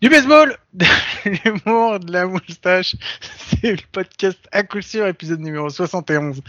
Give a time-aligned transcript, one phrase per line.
[0.00, 0.86] Du baseball, de
[1.26, 2.96] l'humour, de la moustache,
[3.60, 6.40] c'est le podcast à coup sûr, épisode numéro 71.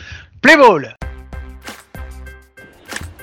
[0.41, 0.95] Play ball!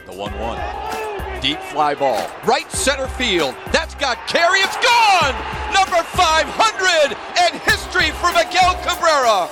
[0.06, 1.40] The 1 1.
[1.40, 2.20] Deep fly ball.
[2.44, 3.54] Right center field.
[3.72, 4.60] That's got carry.
[4.60, 5.34] It's gone!
[5.72, 9.48] Number 500 and history for Miguel Cabrera.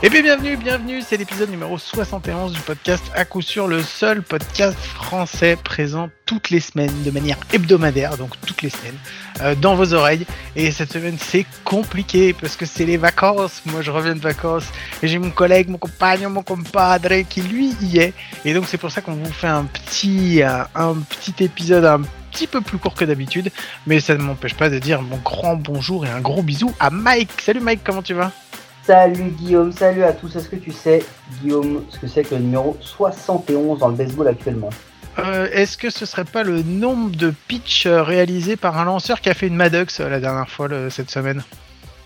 [0.00, 4.22] Et bien bienvenue, bienvenue, c'est l'épisode numéro 71 du podcast à coup sûr, le seul
[4.22, 8.94] podcast français présent toutes les semaines, de manière hebdomadaire, donc toutes les semaines,
[9.40, 10.24] euh, dans vos oreilles.
[10.54, 14.66] Et cette semaine c'est compliqué parce que c'est les vacances, moi je reviens de vacances,
[15.02, 18.14] et j'ai mon collègue, mon compagnon, mon compadre qui lui y est.
[18.44, 22.02] Et donc c'est pour ça qu'on vous fait un petit, un, un petit épisode un
[22.30, 23.50] petit peu plus court que d'habitude,
[23.88, 26.90] mais ça ne m'empêche pas de dire mon grand bonjour et un gros bisou à
[26.90, 27.40] Mike.
[27.40, 28.30] Salut Mike, comment tu vas?
[28.92, 30.34] Salut Guillaume, salut à tous.
[30.34, 31.04] Est-ce que tu sais,
[31.42, 34.70] Guillaume, ce que c'est que le numéro 71 dans le baseball actuellement?
[35.18, 39.20] Euh, Est-ce que ce serait pas le nombre de pitchs euh, réalisés par un lanceur
[39.20, 41.42] qui a fait une Maddox euh, la dernière fois le- cette semaine?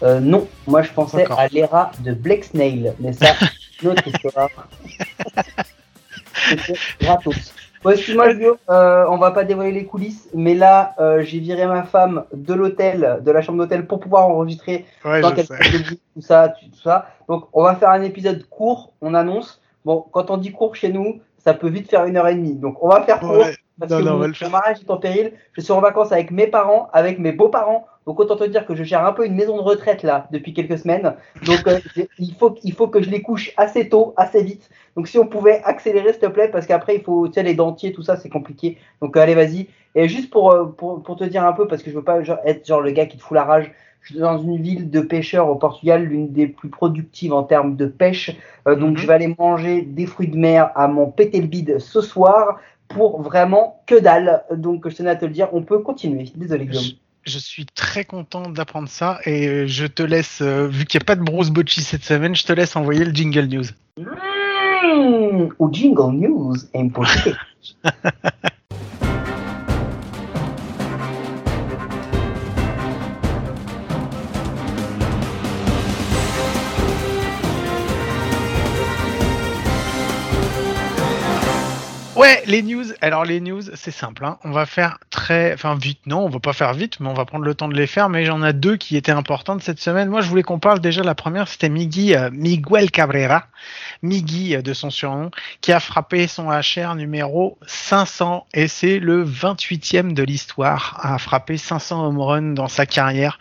[0.03, 3.27] Euh, Non, moi je pensais à l'ERA de Blake Snail, mais ça,
[3.85, 4.49] autre histoire.
[7.01, 7.55] Gratos.
[7.83, 11.67] Bon, excuse-moi Guillaume, euh, on va pas dévoiler les coulisses, mais là, euh, j'ai viré
[11.67, 15.57] ma femme de l'hôtel, de la chambre d'hôtel, pour pouvoir enregistrer Ouais, quel sais.
[16.15, 17.07] tout ça, tout ça.
[17.29, 19.61] Donc, on va faire un épisode court, on annonce.
[19.85, 22.55] Bon, quand on dit court chez nous, ça peut vite faire une heure et demie.
[22.55, 23.39] Donc, on va faire court.
[23.39, 23.57] Ouais.
[23.81, 24.49] Parce Non, que non, on mon, va le faire.
[24.49, 25.33] mon mariage est en péril.
[25.55, 27.87] Je suis en vacances avec mes parents, avec mes beaux-parents.
[28.07, 30.53] Donc autant te dire que je gère un peu une maison de retraite là depuis
[30.53, 31.15] quelques semaines.
[31.47, 31.79] Donc euh,
[32.19, 34.69] il faut il faut que je les couche assez tôt, assez vite.
[34.97, 37.55] Donc si on pouvait accélérer s'il te plaît parce qu'après il faut tu sais les
[37.55, 38.79] dentiers tout ça c'est compliqué.
[39.01, 39.69] Donc euh, allez vas-y.
[39.95, 42.23] Et juste pour, euh, pour pour te dire un peu parce que je veux pas
[42.23, 43.73] genre, être genre le gars qui te fout la rage.
[44.01, 47.77] Je suis dans une ville de pêcheurs au Portugal, l'une des plus productives en termes
[47.77, 48.33] de pêche.
[48.67, 48.97] Euh, donc Mhm.
[48.97, 52.59] je vais aller manger des fruits de mer à mon pété le bide ce soir
[52.89, 54.45] pour vraiment que dalle.
[54.51, 56.25] Donc je tenais à te le dire, on peut continuer.
[56.35, 56.97] Désolé Guillaume.
[57.25, 61.07] Je, suis très content d'apprendre ça et je te laisse, euh, vu qu'il n'y a
[61.07, 63.65] pas de Bruce Bocci cette semaine, je te laisse envoyer le jingle news.
[63.99, 66.91] Mmh, Jingle News em
[82.15, 82.85] Ouais, les news.
[83.01, 84.27] Alors les news, c'est simple.
[84.27, 84.37] hein.
[84.45, 86.01] On va faire très, enfin vite.
[86.05, 88.11] Non, on va pas faire vite, mais on va prendre le temps de les faire.
[88.11, 90.11] Mais j'en ai deux qui étaient importantes cette semaine.
[90.11, 91.03] Moi, je voulais qu'on parle déjà.
[91.03, 93.47] La première, c'était Migui, euh, Miguel Cabrera,
[94.03, 95.31] Migui euh, de son surnom,
[95.63, 101.57] qui a frappé son HR numéro 500 et c'est le 28e de l'histoire à frapper
[101.57, 103.39] 500 home runs dans sa carrière.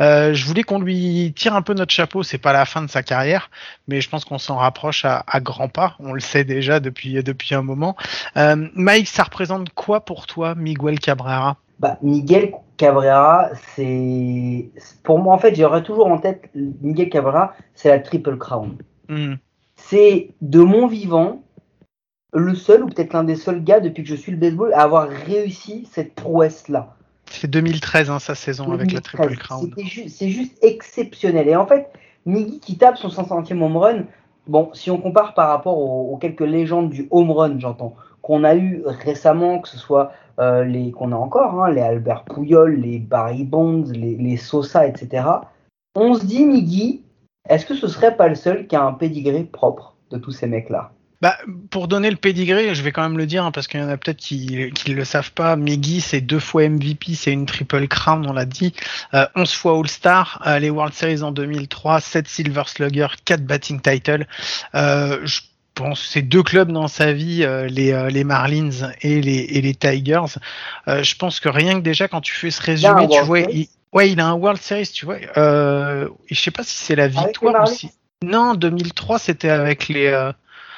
[0.00, 2.22] Euh, je voulais qu'on lui tire un peu notre chapeau.
[2.22, 3.50] C'est pas la fin de sa carrière,
[3.86, 5.94] mais je pense qu'on s'en rapproche à, à grands pas.
[5.98, 7.96] On le sait déjà depuis depuis un moment.
[8.36, 11.56] Euh, Mike, ça représente quoi pour toi, Miguel Cabrera?
[11.80, 14.68] Bah, Miguel Cabrera, c'est.
[15.02, 18.76] Pour moi, en fait, j'aurais toujours en tête Miguel Cabrera, c'est la Triple Crown.
[19.08, 19.34] Hmm.
[19.76, 21.42] C'est de mon vivant
[22.32, 24.82] le seul ou peut-être l'un des seuls gars depuis que je suis le baseball à
[24.82, 26.96] avoir réussi cette prouesse-là.
[27.30, 29.02] C'est 2013, hein, sa saison avec la 2013.
[29.28, 29.70] Triple Crown.
[29.78, 31.48] Ju- C'est juste exceptionnel.
[31.48, 31.88] Et en fait,
[32.26, 34.02] Miggy qui tape son 500e home run,
[34.46, 38.42] bon, si on compare par rapport aux, aux quelques légendes du home run, j'entends, qu'on
[38.42, 42.80] a eu récemment, que ce soit euh, les qu'on a encore, hein, les Albert Pouyol,
[42.80, 45.26] les Barry Bonds, les, Sosa, etc.
[45.94, 47.02] On se dit, Miggy,
[47.50, 50.46] est-ce que ce serait pas le seul qui a un pédigré propre de tous ces
[50.46, 50.92] mecs-là?
[51.20, 51.36] Bah,
[51.70, 53.90] pour donner le pédigré, je vais quand même le dire, hein, parce qu'il y en
[53.90, 55.54] a peut-être qui ne le savent pas.
[55.56, 58.72] Miggy, c'est deux fois MVP, c'est une Triple Crown, on l'a dit.
[59.12, 63.82] Euh, 11 fois All-Star, euh, les World Series en 2003, 7 Silver Slugger, 4 batting
[63.82, 64.26] title.
[64.74, 65.26] Euh,
[65.74, 69.60] pense c'est deux clubs dans sa vie, euh, les, euh, les Marlins et les, et
[69.60, 70.38] les Tigers.
[70.88, 73.68] Euh, je pense que rien que déjà quand tu fais ce résumé, tu vois, il,
[73.92, 75.16] ouais, il a un World Series, tu vois.
[75.36, 77.90] Euh, je sais pas si c'est la victoire ou si.
[78.24, 80.06] Non, 2003, c'était avec les.
[80.06, 80.32] euh,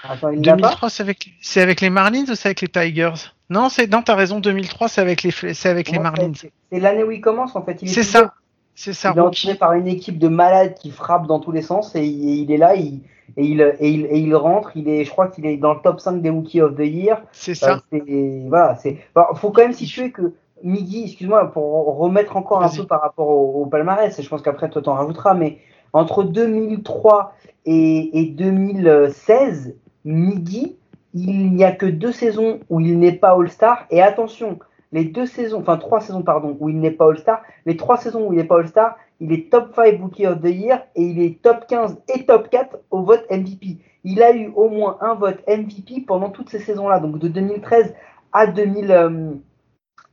[0.09, 2.69] Attends, il l'a pas 2003, c'est avec, c'est avec les Marlins ou c'est avec les
[2.69, 3.13] Tigers?
[3.51, 4.41] Non, c'est non, t'as raison.
[4.41, 6.33] 2003, c'est avec les, c'est avec les Marlins.
[6.35, 7.79] c'est- l'année où il commence en fait.
[7.87, 8.35] C'est ça.
[8.77, 9.11] C'est ça.
[9.15, 12.05] il est entouré par une équipe de malades qui frappent dans tous les sens et
[12.07, 13.01] il, il est là il,
[13.37, 14.71] et, il, et, il, et il rentre.
[14.77, 17.23] Il est, je crois qu'il est dans le top 5 des Rookies of the Year.
[17.33, 17.83] C'est Euh, ça.
[17.91, 18.99] c'est- voilà, c'est.
[19.15, 23.29] bon, faut quand même situer que Miggy, excuse-moi, pour remettre encore un peu par rapport
[23.29, 25.59] au, au palmarès, et je pense qu'après toi t'en rajouteras, mais
[25.93, 27.35] entre 2003
[27.67, 29.75] et, et 2016,
[30.05, 30.77] Miggy,
[31.15, 33.87] il n'y a que deux saisons où il n'est pas All-Star.
[33.91, 34.59] Et attention,
[34.97, 38.27] les deux saisons, enfin trois saisons, pardon, où il n'est pas All-Star, les trois saisons
[38.27, 41.21] où il n'est pas All-Star, il est top 5 Rookie of the Year et il
[41.21, 43.77] est top 15 et top 4 au vote MVP.
[44.05, 47.95] Il a eu au moins un vote MVP pendant toutes ces saisons-là, donc de 2013
[48.33, 49.33] à, 2000, euh,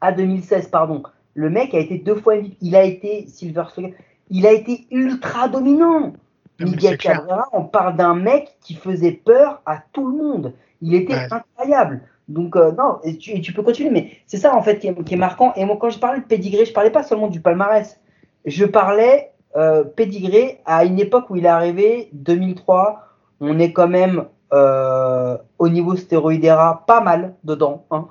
[0.02, 1.02] à 2016, pardon.
[1.34, 2.58] Le mec a été deux fois MVP.
[2.60, 3.96] Il a été Silver Slugger.
[4.30, 6.12] Il a été ultra dominant.
[6.60, 10.54] Miguel Cabrera, on parle d'un mec qui faisait peur à tout le monde.
[10.82, 12.02] Il était incroyable.
[12.28, 15.54] Donc, euh, non, et tu, peux continuer, mais c'est ça en fait qui est, marquant.
[15.56, 18.00] Et moi, quand je parlais de pédigré, je parlais pas seulement du palmarès.
[18.46, 23.08] Je parlais euh, pédigré à une époque où il est arrivé, 2003.
[23.42, 27.86] On est quand même euh, au niveau stéroïdéra pas mal dedans.
[27.92, 28.08] Hein.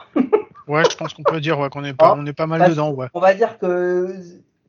[0.69, 2.91] ouais, je pense qu'on peut dire qu'on est, pas, on est pas mal dedans.
[2.93, 3.07] Ouais.
[3.15, 4.15] On va dire que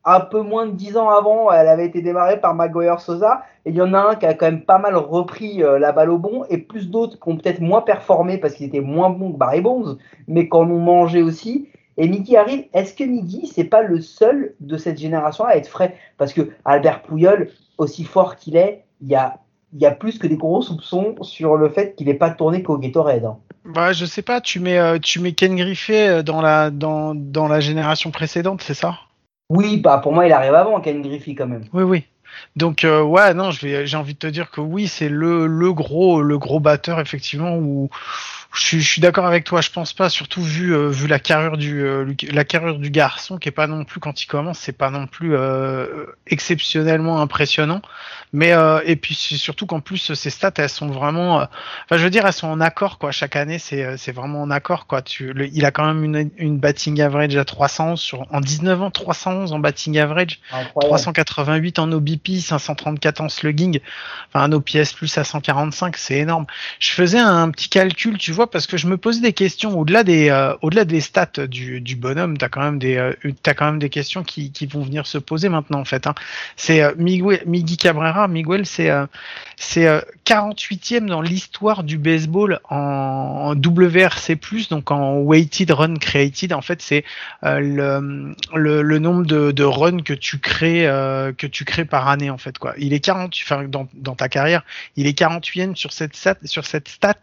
[0.06, 3.44] un peu moins de 10 ans avant, elle avait été démarrée par Maguire Sosa.
[3.66, 5.92] Et il y en a un qui a quand même pas mal repris euh, la
[5.92, 9.10] balle au bon, et plus d'autres qui ont peut-être moins performé parce qu'ils étaient moins
[9.10, 9.98] bons que Barry Bonds,
[10.28, 11.70] mais qu'en ont mangé aussi.
[11.96, 12.66] Et Miggy arrive.
[12.74, 15.96] Est-ce que Miggy, c'est pas le seul de cette génération à être frais?
[16.18, 20.62] Parce que Albert Pouyol, aussi fort qu'il est, il y a, plus que des gros
[20.62, 23.26] soupçons sur le fait qu'il n'ait pas tourné qu'au Gatorade.
[23.26, 23.38] Hein.
[23.64, 28.12] Bah, je sais pas, tu mets, euh, tu mets Ken Griffey euh, dans la génération
[28.12, 28.96] précédente, c'est ça?
[29.54, 31.66] Oui, bah pour moi, il arrive avant Ken Griffey quand même.
[31.74, 32.06] Oui, oui.
[32.56, 36.22] Donc euh, ouais, non, j'ai envie de te dire que oui, c'est le, le gros
[36.22, 37.90] le gros batteur effectivement où
[38.54, 39.62] je suis, d'accord avec toi.
[39.62, 43.40] Je pense pas, surtout vu euh, vu la carrure du euh, la carrure du garçon
[43.40, 47.82] qui est pas non plus quand il commence, c'est pas non plus euh, exceptionnellement impressionnant.
[48.32, 48.52] Mais
[48.86, 52.34] et puis surtout qu'en plus ces stats elles sont vraiment, enfin je veux dire elles
[52.34, 53.12] sont en accord quoi.
[53.12, 55.04] Chaque année c'est c'est vraiment en accord quoi.
[55.04, 58.90] Tu, il a quand même une, une batting average à 311 sur en 19 ans
[58.90, 60.40] 311 en batting average,
[60.82, 63.80] 388 en OBP, 534 en slugging,
[64.30, 66.48] enfin un OPS plus à 145, c'est énorme.
[66.80, 70.04] Je faisais un petit calcul, tu vois parce que je me posais des questions au-delà
[70.04, 72.38] des, euh, au-delà des stats du, bonhomme.
[72.38, 75.50] T'as quand même des, euh, t'as quand même des questions qui, vont venir se poser
[75.50, 76.08] maintenant en fait.
[76.08, 76.16] Hein.
[76.56, 77.42] C'est euh, Miguel,
[77.78, 78.90] Cabrera, Miguel, c'est,
[79.58, 79.88] c'est
[80.26, 84.38] 48e dans l'histoire du baseball en, WRC+,
[84.70, 86.54] donc en weighted run created.
[86.54, 87.04] En fait, c'est
[87.44, 90.84] le, le, nombre de, runs que tu crées,
[91.38, 92.74] que tu crées par année en fait quoi.
[92.78, 94.64] Il est 40, enfin dans, ta carrière,
[94.96, 97.16] il est 48e sur cette sur cette stat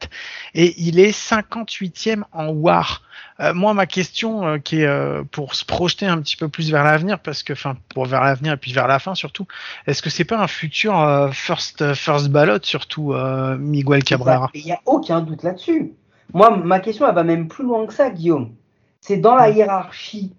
[0.55, 3.03] et il est 58e en WAR.
[3.41, 6.71] Euh, moi, ma question, euh, qui est euh, pour se projeter un petit peu plus
[6.71, 9.47] vers l'avenir, parce que, enfin, pour vers l'avenir et puis vers la fin surtout,
[9.87, 10.95] est-ce que c'est pas un futur
[11.33, 13.15] first first ballot surtout
[13.59, 15.95] Miguel Cabrera Il n'y a aucun doute là-dessus.
[16.35, 18.55] Moi, ma question, elle va même plus loin que ça, Guillaume.
[19.01, 20.35] C'est dans la hiérarchie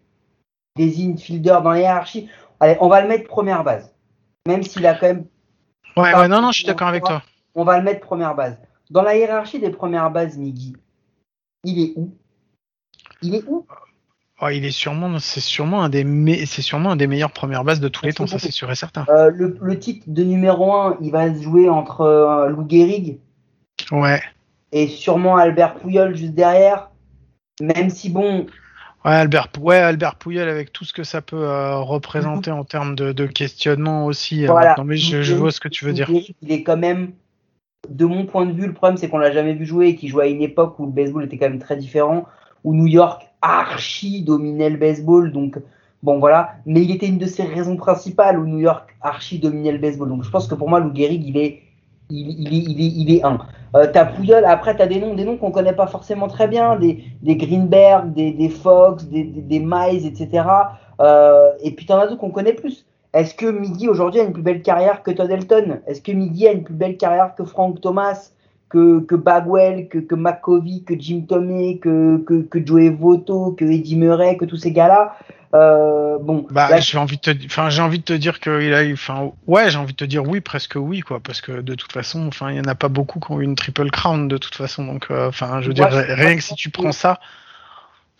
[0.75, 2.29] des infielders, dans la hiérarchie.
[2.59, 3.91] Allez, on va le mettre première base,
[4.47, 5.25] même s'il a quand même.
[5.97, 7.23] Ouais, ouais, non, non, je suis d'accord avec toi.
[7.55, 8.57] On va le mettre première base.
[8.91, 10.75] Dans la hiérarchie des premières bases, Miggy,
[11.63, 12.13] il est où?
[13.21, 13.65] Il est où?
[14.41, 17.79] Oh, il est sûrement, c'est sûrement un des, c'est sûrement un des meilleures premières bases
[17.79, 19.05] de tous les temps, ça c'est sûr et certain.
[19.07, 23.19] Euh, le, titre de numéro 1, il va se jouer entre euh, Lou Gehrig.
[23.91, 24.21] Ouais.
[24.73, 26.89] Et sûrement Albert Pouyol juste derrière.
[27.61, 28.47] Même si bon.
[29.05, 32.95] Ouais, Albert, ouais, Albert Pouyol avec tout ce que ça peut euh, représenter en termes
[32.95, 34.47] de, questionnement aussi.
[34.47, 34.75] Voilà.
[34.83, 36.09] mais je, je, vois ce que tu veux dire.
[36.41, 37.13] Il est quand même
[37.89, 40.09] de mon point de vue, le problème c'est qu'on l'a jamais vu jouer et qu'il
[40.09, 42.25] jouait à une époque où le baseball était quand même très différent,
[42.63, 45.57] où New York archi dominait le baseball, donc
[46.03, 46.51] bon voilà.
[46.65, 50.09] Mais il était une de ces raisons principales où New York archi dominait le baseball.
[50.09, 51.59] Donc je pense que pour moi, Lou Gehrig, il est,
[52.11, 53.39] il, il, est, il, est, il est un.
[53.75, 56.75] Euh, t'as Pouyol, après t'as des noms, des noms qu'on connaît pas forcément très bien,
[56.75, 60.43] des, des Greenberg, des, des Fox, des, des, etc.
[60.99, 62.85] Euh, et puis t'en as d'autres qu'on connaît plus.
[63.13, 65.79] Est-ce que Miggy aujourd'hui a une plus belle carrière que Todd Elton?
[65.85, 68.31] Est-ce que Miggy a une plus belle carrière que Frank Thomas,
[68.69, 73.65] que, que Bagwell, que, que McCovey, que Jim Tomei, que, que, que Joey Votto, que
[73.65, 75.17] Eddie Murray, que tous ces gars-là?
[75.53, 78.83] Euh, bon, bah, j'ai envie de te, enfin, j'ai envie de te dire qu'il a,
[78.93, 81.91] enfin, ouais, j'ai envie de te dire oui, presque oui, quoi, parce que de toute
[81.91, 84.37] façon, enfin, il y en a pas beaucoup qui ont eu une triple crown de
[84.37, 87.19] toute façon, donc, euh, enfin, je veux dire, rien que si tu prends ça.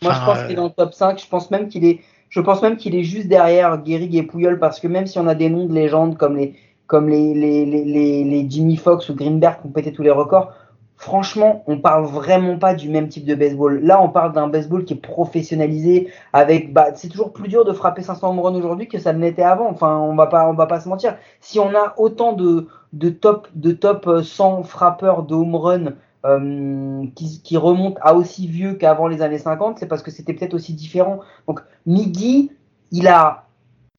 [0.02, 1.20] Moi, je pense qu'il est dans le top 5.
[1.22, 2.02] Je pense même qu'il est,
[2.32, 5.28] je pense même qu'il est juste derrière Guérig et Pouyol parce que même si on
[5.28, 6.56] a des noms de légendes comme les,
[6.88, 10.54] comme les, les, les, les, Jimmy Fox ou Greenberg qui ont pété tous les records,
[10.96, 13.82] franchement, on parle vraiment pas du même type de baseball.
[13.84, 17.74] Là, on parle d'un baseball qui est professionnalisé avec, bah, c'est toujours plus dur de
[17.74, 19.70] frapper 500 home runs aujourd'hui que ça ne l'était avant.
[19.70, 21.18] Enfin, on va pas, on va pas se mentir.
[21.42, 25.84] Si on a autant de, de top, de top 100 frappeurs de home run
[26.26, 30.54] euh, qui, remonte à aussi vieux qu'avant les années 50, c'est parce que c'était peut-être
[30.54, 31.20] aussi différent.
[31.48, 32.52] Donc Miggy,
[32.92, 33.48] il a,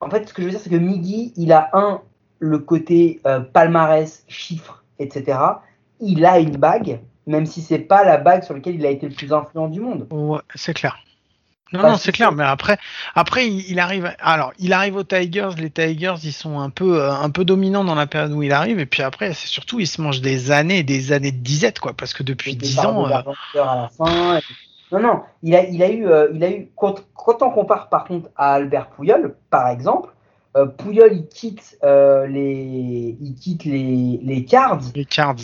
[0.01, 2.01] en fait, ce que je veux dire, c'est que Miggy, il a un
[2.39, 5.39] le côté euh, palmarès, chiffres, etc.
[6.01, 9.09] Il a une bague, même si c'est pas la bague sur laquelle il a été
[9.09, 10.07] le plus influent du monde.
[10.11, 10.97] Ouais, c'est clair.
[11.73, 12.79] Non, non, c'est clair, mais après,
[13.15, 14.15] après, il arrive.
[14.21, 15.51] Alors, il arrive aux Tigers.
[15.57, 18.53] Les Tigers, ils sont un peu, euh, un peu dominants dans la période où il
[18.53, 18.79] arrive.
[18.79, 21.93] Et puis après, c'est surtout, il se mange des années, des années de disette, quoi,
[21.95, 23.07] parce que depuis dix ans.
[23.07, 23.11] Euh...
[23.11, 23.25] À
[23.55, 24.41] la fin,
[24.93, 27.89] Non, non, il a, il a eu, euh, il a eu quand, quand on compare
[27.89, 30.11] par contre à Albert Pouyol, par exemple,
[30.55, 35.37] euh, Pouyol il quitte euh, les, il quitte les, les cards, Les cards.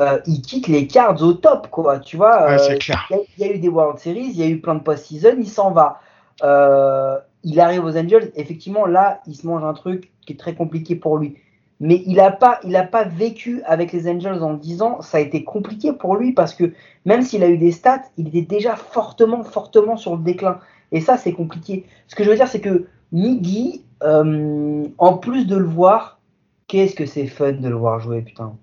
[0.00, 1.98] Euh, il quitte les cards au top, quoi.
[2.00, 3.06] Tu vois, Ouais, euh, c'est clair.
[3.10, 4.74] il y, a- il y a eu des World Series, il y a eu plein
[4.76, 6.00] de post-season, il s'en va.
[6.42, 10.54] Euh, il arrive aux Angels, effectivement, là, il se mange un truc qui est très
[10.54, 11.36] compliqué pour lui.
[11.80, 15.18] Mais il n'a pas, il a pas vécu avec les Angels en 10 ans, ça
[15.18, 16.72] a été compliqué pour lui parce que
[17.04, 20.60] même s'il a eu des stats, il était déjà fortement, fortement sur le déclin.
[20.92, 21.84] Et ça, c'est compliqué.
[22.08, 26.20] Ce que je veux dire, c'est que Miggy, euh, en plus de le voir,
[26.68, 28.56] qu'est-ce que c'est fun de le voir jouer, putain.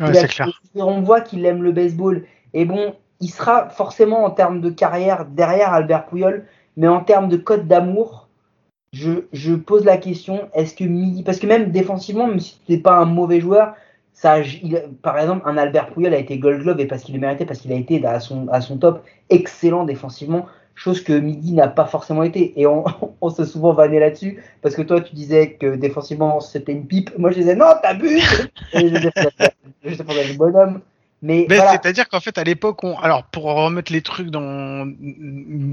[0.00, 0.48] Ouais, Il a- c'est clair.
[0.76, 2.24] On voit qu'il aime le baseball.
[2.52, 6.44] Et bon, il sera forcément en termes de carrière derrière Albert Pouyol,
[6.76, 8.28] mais en termes de code d'amour,
[8.92, 11.22] je, je pose la question est-ce que Miggy.
[11.22, 13.74] Parce que même défensivement, même si tu n'es pas un mauvais joueur,
[14.12, 17.20] ça, il- par exemple, un Albert Pouyol a été Gold Glove et parce qu'il le
[17.20, 21.52] méritait, parce qu'il a été à son, à son top excellent défensivement, chose que Miggy
[21.52, 22.58] n'a pas forcément été.
[22.60, 22.84] Et on,
[23.20, 27.10] on s'est souvent vanné là-dessus, parce que toi, tu disais que défensivement, c'était une pipe.
[27.18, 30.80] Moi, je disais non, t'abuses Et je le bonhomme.
[31.22, 31.72] Mais, voilà.
[31.72, 32.98] c'est-à-dire qu'en fait, à l'époque, on...
[32.98, 34.86] alors pour remettre les trucs dans,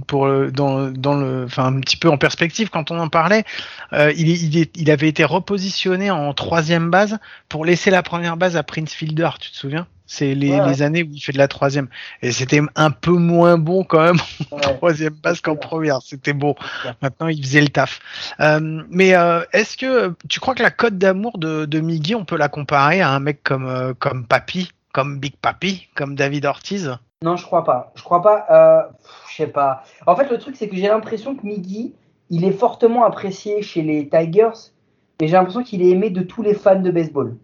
[0.08, 3.44] pour le- dans, dans le, enfin un petit peu en perspective, quand on en parlait,
[3.92, 8.56] euh, il, il, il avait été repositionné en troisième base pour laisser la première base
[8.56, 9.30] à Prince Fielder.
[9.42, 9.88] Tu te souviens?
[10.14, 10.68] C'est les, Ouais, ouais.
[10.68, 11.88] les années où il fait de la troisième,
[12.22, 14.18] et c'était un peu moins bon quand même
[14.52, 14.62] en Ouais.
[14.76, 16.02] troisième base qu'en première.
[16.02, 16.56] C'était beau.
[17.02, 18.02] Maintenant, il faisait le taf.
[18.42, 22.26] Euh, mais euh, est-ce que tu crois que la cote d'amour de, de Miggy, on
[22.26, 26.46] peut la comparer à un mec comme euh, comme Papy, comme Big Papi, comme David
[26.46, 26.98] Ortiz?
[27.24, 27.94] Non, je crois pas.
[27.96, 28.46] Je crois pas.
[28.52, 28.82] Euh,
[29.30, 29.86] je sais pas.
[30.08, 31.94] En fait, le truc, c'est que j'ai l'impression que Miggy,
[32.30, 34.74] il est fortement apprécié chez les Tigers,
[35.22, 37.38] mais j'ai l'impression qu'il est aimé de tous les fans de baseball.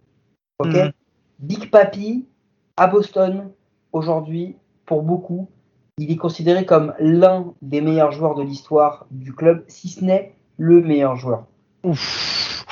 [0.60, 0.68] Ok?
[0.74, 0.92] Mhm.
[1.40, 2.26] Big Papi,
[2.78, 3.50] à Boston,
[3.92, 4.56] aujourd'hui,
[4.86, 5.50] pour beaucoup,
[5.98, 10.36] il est considéré comme l'un des meilleurs joueurs de l'histoire du club, si ce n'est
[10.58, 11.46] le meilleur joueur.
[11.84, 12.64] Ouf.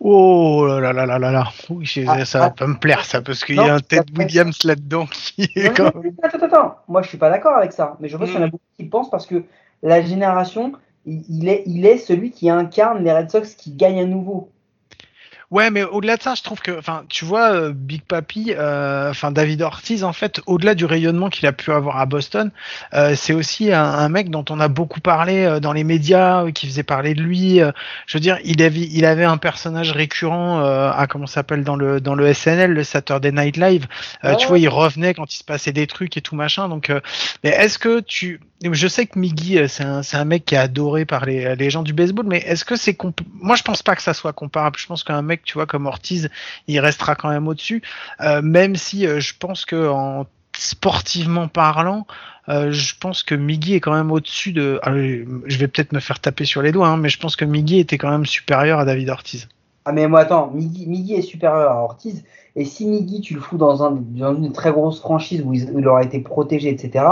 [0.00, 1.44] Oh là là là là là là.
[1.70, 4.12] Oui, Ah, ça va ah, pas me plaire ça parce qu'il y a un Ted
[4.18, 6.76] Williams là-dedans qui est Non, quand non, attends, attends, attends.
[6.88, 7.96] Moi, je suis pas d'accord avec ça.
[8.00, 8.32] Mais je pense Mm.
[8.32, 9.44] qu'il y en a beaucoup qui le pensent parce que
[9.82, 10.72] la génération,
[11.06, 14.50] il, il est, il est celui qui incarne les Red Sox qui gagnent à nouveau.
[15.50, 19.10] Ouais, mais au-delà de ça, je trouve que, enfin, tu vois, euh, Big Papi, euh,
[19.10, 22.50] enfin David Ortiz, en fait, au-delà du rayonnement qu'il a pu avoir à Boston,
[22.94, 26.44] euh, c'est aussi un, un mec dont on a beaucoup parlé euh, dans les médias,
[26.44, 27.60] euh, qui faisait parler de lui.
[27.60, 27.70] euh,
[28.06, 31.62] je veux dire, il avait, il avait un personnage récurrent euh, à comment ça s'appelle
[31.62, 33.86] dans le dans le SNL, le Saturday Night Live.
[34.24, 34.34] Euh.
[34.36, 36.68] Tu vois, il revenait quand il se passait des trucs et tout machin.
[36.68, 37.00] Donc, euh,
[37.44, 38.40] mais est-ce que tu,
[38.72, 39.84] je sais que Miggy, euh, c'est
[40.16, 42.96] un, mec qui est adoré par les, les gens du baseball, mais est-ce que c'est
[43.40, 44.78] moi je pense pas que ça soit comparable.
[44.78, 46.30] Je pense qu'un mec, tu vois, comme Ortiz,
[46.68, 47.82] il restera quand même au-dessus,
[48.20, 52.06] euh, même si euh, je pense que en sportivement parlant,
[52.48, 54.78] euh, je pense que Miggy est quand même au-dessus de.
[54.82, 57.44] ah, je vais peut-être me faire taper sur les doigts, hein, mais je pense que
[57.44, 59.48] Miggy était quand même supérieur à David Ortiz.
[59.86, 62.24] Ah, mais moi, attends, Miggy, Miggy est supérieur à Ortiz.
[62.56, 65.70] Et si Miggy, tu le fous dans, un, dans une très grosse franchise où il,
[65.72, 67.04] où il aurait été protégé, etc.,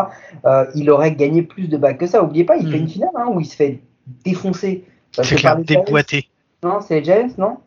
[0.47, 2.23] euh, il aurait gagné plus de bacs que ça.
[2.23, 3.81] Oubliez pas, il fait une finale hein, où il se fait
[4.25, 4.85] défoncer.
[5.11, 6.29] C'est clair, les déboîté.
[6.63, 7.59] Non, c'est les Giants, non?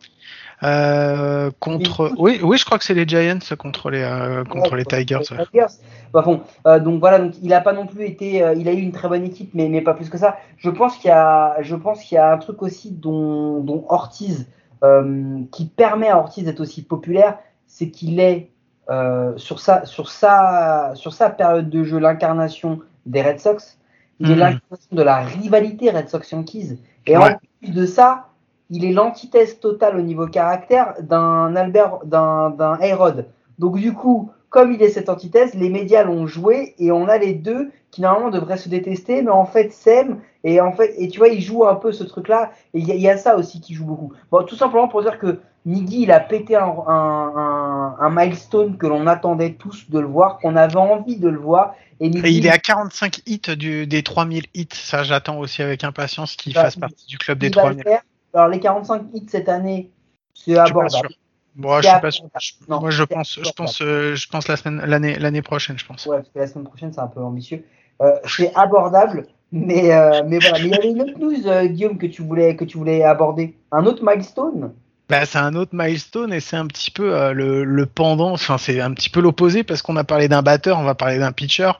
[0.62, 4.78] Euh, contre, oui, oui, je crois que c'est les Giants contre les euh, contre Ouais,
[4.78, 5.18] les Tigers.
[5.18, 5.44] ouais.
[5.52, 5.66] Tigers.
[6.14, 8.80] Bah, bon, euh, donc voilà, donc il a pas non plus été, il a eu
[8.80, 10.38] une très bonne équipe, mais, mais pas plus que ça.
[10.56, 13.84] Je pense qu'il y a, je pense qu'il y a un truc aussi dont, dont
[13.90, 14.48] Ortiz,
[14.84, 18.50] euh, qui permet à Ortiz d'être aussi populaire, c'est qu'il est
[18.88, 23.78] euh, sur sa, sur sa, sur sa période de jeu l'incarnation des Red Sox.
[24.20, 24.40] Il est Mhm.
[24.40, 26.78] l'incarnation de la rivalité Red Sox-Yankees.
[27.06, 27.34] Et Ouais.
[27.34, 28.28] en plus de ça,
[28.70, 33.26] il est l'antithèse totale au niveau caractère d'un Albert, d'un, A-Rod.
[33.58, 37.18] Donc du coup, comme il est cette antithèse, les médias l'ont joué et on a
[37.18, 41.08] les deux qui normalement devraient se détester, mais en fait s'aiment et en fait et
[41.08, 43.16] tu vois ils jouent un peu ce truc-là et il y, a- il y a
[43.16, 44.12] ça aussi qui joue beaucoup.
[44.30, 48.76] Bon, tout simplement pour dire que Miggy il a pété un, un, un- un milestone
[48.78, 52.10] que l'on attendait tous de le voir, qu'on avait envie de le voir et, Et
[52.10, 54.68] Miggy, il est à 45 hits du, des 3000 hits.
[54.72, 57.76] Ça, j'attends aussi avec impatience qu'il Bah, fasse partie du club des il va le
[57.76, 57.82] 3000.
[57.82, 58.02] faire.
[58.34, 59.90] Alors les 45 hits cette année,
[60.34, 61.08] c'est abordable.
[61.56, 62.24] Bon, je suis pas sûr.
[62.68, 65.86] Non, Moi, je pense, je pense, euh, je pense la semaine, l'année, l'année prochaine, je
[65.86, 66.04] pense.
[66.06, 67.64] Ouais, parce que la semaine prochaine, c'est un peu ambitieux.
[68.02, 70.58] Euh, c'est abordable, mais, euh, mais voilà.
[70.58, 73.02] Mais il y avait une autre news, euh, Guillaume, que tu voulais, que tu voulais
[73.02, 73.56] aborder.
[73.72, 74.74] Un autre milestone?
[75.08, 78.58] Bah, c'est un autre milestone et c'est un petit peu euh, le, le, pendant, enfin
[78.58, 81.30] c'est un petit peu l'opposé parce qu'on a parlé d'un batteur, on va parler d'un
[81.30, 81.70] pitcher,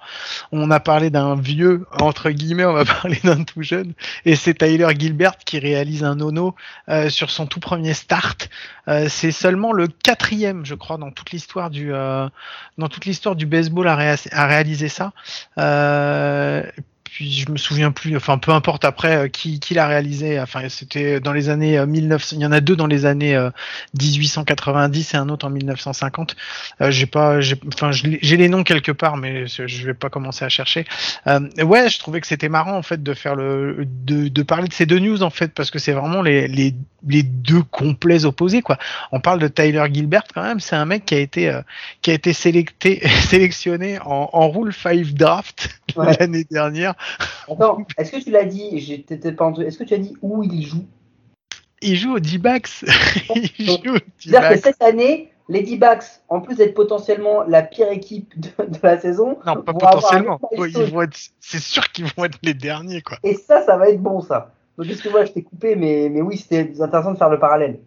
[0.52, 3.95] on a parlé d'un vieux entre guillemets, on va parler d'un tout jeune
[4.26, 6.54] et c'est Tyler Gilbert qui réalise un nono
[6.88, 8.49] euh, sur son tout premier start.
[8.87, 13.47] Euh, c'est seulement le quatrième, je crois, dans toute l'histoire du dans toute l'histoire du
[13.47, 15.12] baseball à, à réaliser ça
[17.16, 20.38] puis je me souviens plus, enfin peu importe après euh, qui, qui l'a réalisé.
[20.38, 22.37] Enfin c'était dans les années 1900.
[22.37, 23.35] Euh, il y en a deux dans les années
[23.99, 26.37] 1890 euh, et un autre en 1950.
[26.82, 30.50] Euh, j'ai pas, enfin j'ai les noms quelque part, mais je vais pas commencer à
[30.50, 30.85] chercher.
[31.26, 34.68] Euh, ouais, je trouvais que c'était marrant en fait de faire le, de, de parler
[34.68, 36.75] de ces deux news en fait parce que c'est vraiment les, les
[37.06, 38.78] les deux complets opposés quoi.
[39.12, 41.62] On parle de Tyler Gilbert quand même, c'est un mec qui a été euh,
[42.02, 46.94] qui a été sélecté sélectionné en, en Rule 5 draft l'année dernière.
[47.50, 50.62] Attends, est-ce que tu l'as dit J'étais pas Est-ce que tu as dit où il
[50.66, 50.84] joue?
[51.82, 52.68] Il joue au D-backs.
[54.18, 58.48] C'est-à-dire que cette année, les D-backs, en plus d'être potentiellement la pire équipe de,
[58.82, 60.40] la saison, non pas potentiellement.
[61.40, 63.18] c'est sûr qu'ils vont être les derniers quoi.
[63.22, 64.52] Et ça, ça va être bon ça.
[64.76, 67.80] Donc, excuse-moi, je t'ai coupé, mais, mais oui, c'était intéressant de faire le parallèle.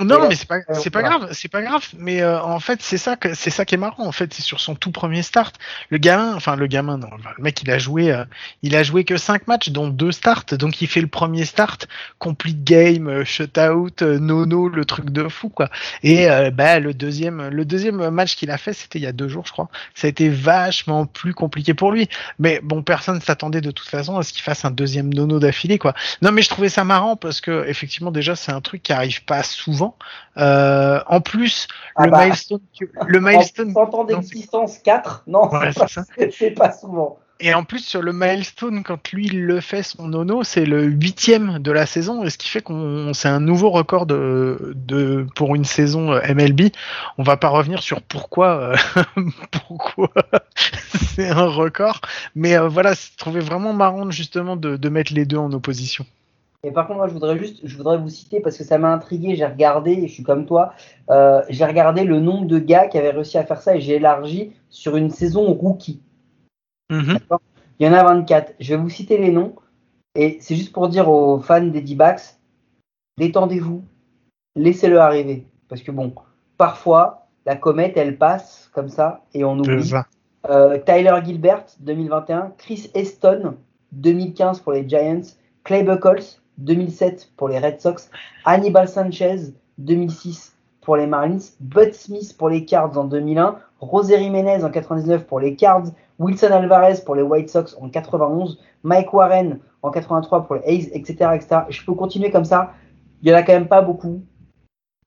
[0.00, 1.86] Non, mais c'est pas, c'est pas grave, c'est pas grave.
[1.96, 4.06] Mais euh, en fait, c'est ça que c'est ça qui est marrant.
[4.06, 5.56] En fait, c'est sur son tout premier start.
[5.90, 8.24] Le gamin, enfin le gamin, non, le mec, il a joué, euh,
[8.62, 10.46] il a joué que cinq matchs, dont deux starts.
[10.52, 11.86] Donc il fait le premier start,
[12.18, 15.70] complete game, euh, shutout, nono, le truc de fou quoi.
[16.02, 19.28] Et bah le deuxième, le deuxième match qu'il a fait, c'était il y a deux
[19.28, 19.68] jours, je crois.
[19.94, 22.08] Ça a été vachement plus compliqué pour lui.
[22.38, 25.78] Mais bon, personne s'attendait de toute façon à ce qu'il fasse un deuxième nono d'affilée
[25.78, 25.94] quoi.
[26.22, 29.24] Non, mais je trouvais ça marrant parce que effectivement déjà c'est un truc qui arrive
[29.24, 29.83] pas souvent
[30.36, 32.24] euh, en plus, ah le bah.
[32.24, 32.60] milestone,
[33.06, 33.72] le milestone.
[33.76, 35.50] En ans d'existence 4, non,
[36.30, 37.18] c'est pas, souvent.
[37.40, 40.84] Et en plus, sur le milestone, quand lui il le fait son nono, c'est le
[40.84, 45.26] huitième de la saison, et ce qui fait qu'on c'est un nouveau record de, de
[45.34, 46.70] pour une saison euh, MLB.
[47.18, 49.02] On va pas revenir sur pourquoi euh,
[49.50, 50.10] pourquoi
[51.14, 52.00] c'est un record,
[52.34, 56.06] mais voilà, c'est trouvé vraiment marrant justement de, de mettre les deux en opposition.
[56.64, 58.92] Et par contre, moi, je voudrais juste, je voudrais vous citer parce que ça m'a
[58.92, 59.36] intrigué.
[59.36, 60.72] J'ai regardé, et je suis comme toi,
[61.10, 63.96] euh, j'ai regardé le nombre de gars qui avaient réussi à faire ça et j'ai
[63.96, 66.00] élargi sur une saison rookie.
[66.90, 67.18] Mhm.
[67.78, 68.54] Il y en a 24.
[68.60, 69.54] Je vais vous citer les noms
[70.14, 72.38] et c'est juste pour dire aux fans des D-backs,
[73.18, 73.84] détendez-vous,
[74.56, 75.46] laissez-le arriver.
[75.68, 76.14] Parce que bon,
[76.56, 79.92] parfois, la comète, elle passe comme ça et on oublie.
[80.48, 82.52] Euh, Tyler Gilbert, 2021.
[82.58, 83.56] Chris Eston,
[83.92, 85.22] 2015 pour les Giants.
[85.64, 88.10] Clay Buckles, 2007 pour les Red Sox,
[88.44, 94.64] Hannibal Sanchez 2006 pour les Marlins, Bud Smith pour les Cards en 2001, José Jiménez
[94.64, 95.86] en 99 pour les Cards,
[96.18, 100.88] Wilson Alvarez pour les White Sox en 91, Mike Warren en 83 pour les A's,
[100.92, 101.60] etc., etc.
[101.68, 102.72] Je peux continuer comme ça.
[103.22, 104.22] Il y en a quand même pas beaucoup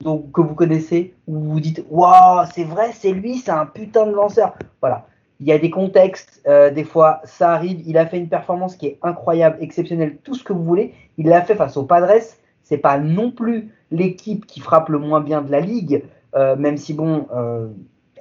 [0.03, 4.05] donc, que vous connaissez où vous dites Waouh, c'est vrai, c'est lui, c'est un putain
[4.05, 4.53] de lanceur.
[4.81, 5.07] Voilà
[5.39, 7.82] il y a des contextes, euh, des fois ça arrive.
[7.86, 10.93] Il a fait une performance qui est incroyable, exceptionnelle, tout ce que vous voulez.
[11.17, 12.21] Il l'a fait face aux Padres.
[12.63, 16.04] C'est pas non plus l'équipe qui frappe le moins bien de la ligue,
[16.36, 17.67] euh, même si bon, euh,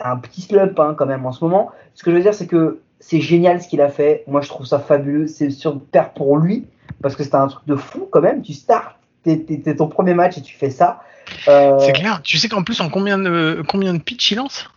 [0.00, 1.70] un petit slump hein, quand même en ce moment.
[1.94, 4.22] Ce que je veux dire, c'est que c'est génial ce qu'il a fait.
[4.26, 5.26] Moi, je trouve ça fabuleux.
[5.26, 6.66] C'est sur terre pour lui
[7.02, 8.42] parce que c'est un truc de fou quand même.
[8.42, 11.00] Tu starts, t'es ton premier match et tu fais ça.
[11.46, 12.20] C'est clair.
[12.22, 14.70] Tu sais qu'en plus, en combien de combien de pitch il lance?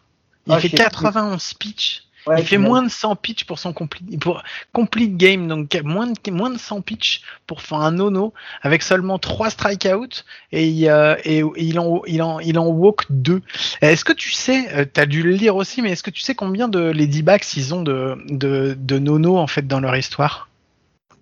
[0.47, 4.43] Il ah, fait 91 pitch il fait moins de 100 pitch pour son complete, pour
[4.73, 9.19] complete game, donc moins de, moins de 100 pitch pour faire un nono avec seulement
[9.19, 13.41] 3 strikeouts et, euh, et, il, en, il, en, il en walk 2.
[13.81, 16.21] Est-ce que tu sais, euh, tu as dû le lire aussi, mais est-ce que tu
[16.21, 19.95] sais combien de Lady backs ils ont de, de, de nono en fait dans leur
[19.95, 20.49] histoire?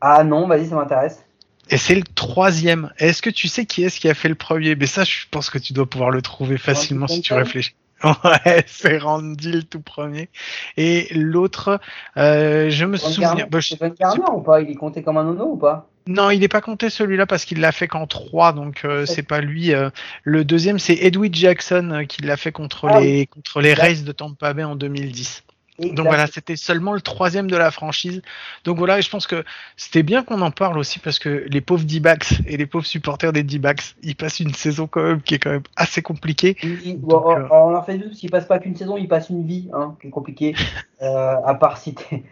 [0.02, 1.24] Ah non, vas-y, ça m'intéresse.
[1.70, 2.92] Et c'est le troisième.
[2.98, 4.76] Est-ce que tu sais qui est-ce qui a fait le premier?
[4.76, 7.76] Mais ça, je pense que tu dois pouvoir le trouver facilement si tu réfléchis.
[8.04, 10.30] Ouais, c'est Randy le tout premier.
[10.78, 11.80] Et l'autre,
[12.18, 13.36] euh, je me souviens.
[13.50, 13.60] Bah,
[14.00, 14.62] Garner ou pas?
[14.62, 15.90] Il est compté comme un nono ou pas?
[16.08, 19.24] Non, il n'est pas compté celui-là parce qu'il l'a fait qu'en 3, donc euh, c'est
[19.24, 19.74] pas lui.
[19.74, 19.90] Euh.
[20.24, 24.04] le deuxième, c'est Edwin Jackson euh, qui l'a fait contre ah les contre les Rays
[24.04, 25.44] de Tampa Bay en 2010.
[25.80, 28.24] Donc voilà, c'était seulement le troisième de la franchise.
[28.64, 29.44] Donc voilà, et je pense que
[29.76, 33.32] c'était bien qu'on en parle aussi parce que les pauvres D-backs et les pauvres supporters
[33.32, 36.58] des D-backs, ils passent une saison quand même qui est quand même assez compliquée.
[36.66, 39.96] Euh, on leur fait deux, s'ils passent pas qu'une saison, ils passent une vie hein,
[40.02, 40.56] qui est compliquée.
[41.04, 42.24] euh, à part si t'es,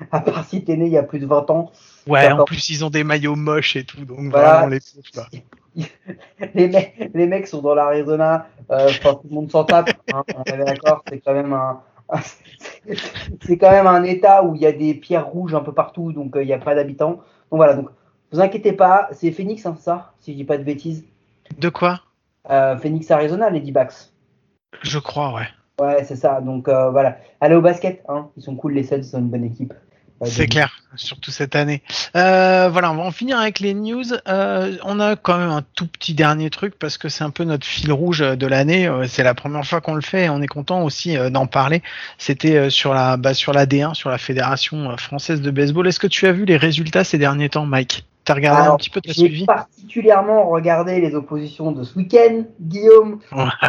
[0.49, 1.71] si né il y a plus de 20 ans.
[2.07, 5.29] Ouais, en plus ils ont des maillots moches et tout, donc vraiment les pauvres.
[6.55, 9.91] les, mecs, les mecs sont dans l'Arizona, euh, tout le monde s'en tape.
[10.13, 11.81] Hein, on est d'accord, c'est quand même un
[13.41, 16.11] c'est quand même un état où il y a des pierres rouges un peu partout,
[16.11, 17.21] donc euh, il n'y a pas d'habitants.
[17.51, 17.89] Donc voilà, donc
[18.31, 21.05] vous inquiétez pas, c'est Phoenix, hein, ça, si je dis pas de bêtises.
[21.57, 22.01] De quoi?
[22.49, 24.11] Euh, Phoenix, Arizona, les D-backs.
[24.81, 25.47] Je crois, ouais.
[25.79, 26.41] Ouais, c'est ça.
[26.41, 27.17] Donc euh, voilà.
[27.41, 28.29] Allez au basket, hein.
[28.37, 29.73] ils sont cool, les Suns, ils sont une bonne équipe.
[30.23, 31.83] C'est clair, surtout cette année.
[32.15, 34.03] Euh, voilà, on va en finir avec les news.
[34.27, 37.43] Euh, on a quand même un tout petit dernier truc parce que c'est un peu
[37.43, 38.87] notre fil rouge de l'année.
[38.87, 41.83] Euh, C'est la première fois qu'on le fait et on est content aussi d'en parler.
[42.17, 45.85] C'était sur la bah, sur la D1, sur la Fédération française de baseball.
[45.87, 48.05] Est-ce que tu as vu les résultats ces derniers temps, Mike?
[48.23, 49.45] T'as regardé un petit peu, J'ai suivi?
[49.45, 53.19] particulièrement regardé les oppositions de ce week-end, Guillaume.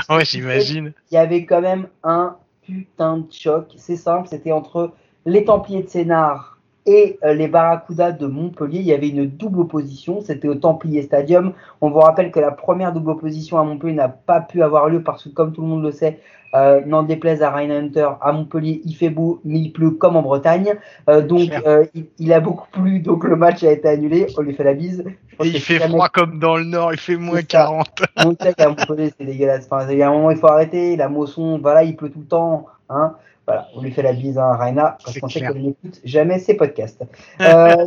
[0.08, 0.92] Ouais, j'imagine.
[1.10, 3.72] Il y avait quand même un putain de choc.
[3.76, 4.94] C'est simple, c'était entre
[5.26, 8.78] les Templiers de Sénart et euh, les Barracudas de Montpellier.
[8.78, 10.20] Il y avait une double opposition.
[10.20, 11.52] C'était au Templier Stadium.
[11.80, 15.02] On vous rappelle que la première double opposition à Montpellier n'a pas pu avoir lieu
[15.02, 16.20] parce que, comme tout le monde le sait,
[16.54, 20.16] euh, n'en déplaise à Ryan Hunter, à Montpellier, il fait beau, mais il pleut comme
[20.16, 20.74] en Bretagne.
[21.10, 24.28] Euh, donc, euh, il, il a beaucoup plu, donc le match a été annulé.
[24.38, 25.04] On lui fait la bise.
[25.42, 27.64] Et il fait froid comme dans le nord, il fait moins C'est ça.
[27.64, 28.02] 40.
[28.24, 29.66] Montag à Montpellier, c'est dégueulasse.
[29.68, 30.96] Enfin, il y a un moment, il faut arrêter.
[30.96, 32.66] La moisson, voilà, il pleut tout le temps.
[32.88, 33.16] Hein.
[33.46, 36.54] Voilà, on lui fait la bise à Raina, parce qu'on sait qu'elle n'écoute jamais ses
[36.54, 37.04] podcasts.
[37.40, 37.86] Euh,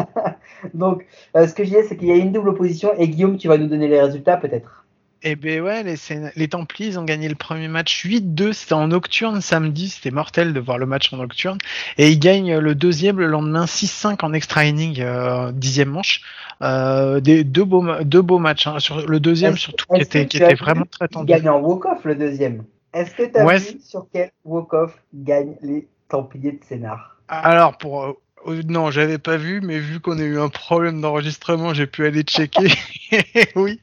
[0.74, 2.92] donc, euh, ce que je disais, c'est qu'il y a une double opposition.
[2.98, 4.84] Et Guillaume, tu vas nous donner les résultats, peut-être?
[5.22, 5.96] Eh ben ouais, les,
[6.34, 10.54] les Templiers ils ont gagné le premier match 8-2, c'était en nocturne samedi, c'était mortel
[10.54, 11.58] de voir le match en nocturne.
[11.98, 16.22] Et ils gagnent le deuxième le lendemain 6-5 en extra inning, euh, dixième manche.
[16.62, 18.78] Euh, des, deux, beaux, deux beaux matchs, hein.
[18.78, 21.26] sur le deuxième surtout qui était, qui était vraiment très tendu.
[21.26, 22.64] gagne en walk-off, le deuxième?
[22.92, 27.16] Est-ce que tu as Ouais, vu sur quel walk-off gagnent les Templiers de Sénart?
[27.28, 31.74] Alors pour euh, non, j'avais pas vu, mais vu qu'on a eu un problème d'enregistrement,
[31.74, 32.72] j'ai pu aller checker.
[33.56, 33.80] oui,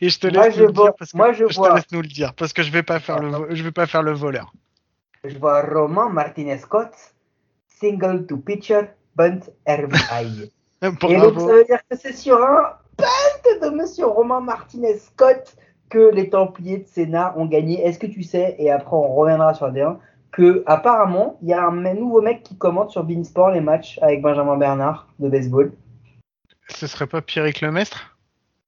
[0.00, 1.74] et je te laisse Moi, nous je le vois- dire parce que moi, je te
[1.74, 4.02] laisse nous le dire parce que je vais pas faire le, je vais pas faire
[4.02, 4.52] le voleur.
[5.24, 6.92] Je vois Roman Martinez-Scott,
[7.80, 8.82] single to pitcher,
[9.16, 10.50] bunt RBI.
[10.82, 15.56] Et donc, ça veut dire que c'est sur un punt de monsieur Romain Martinez-Scott
[15.88, 17.84] que les Templiers de Sénat ont gagné.
[17.84, 19.96] Est-ce que tu sais, et après on reviendra sur la D1,
[20.32, 24.22] que apparemment il y a un nouveau mec qui commente sur Beansport les matchs avec
[24.22, 25.72] Benjamin Bernard de baseball.
[26.68, 28.16] Ce serait pas Pierrick Lemestre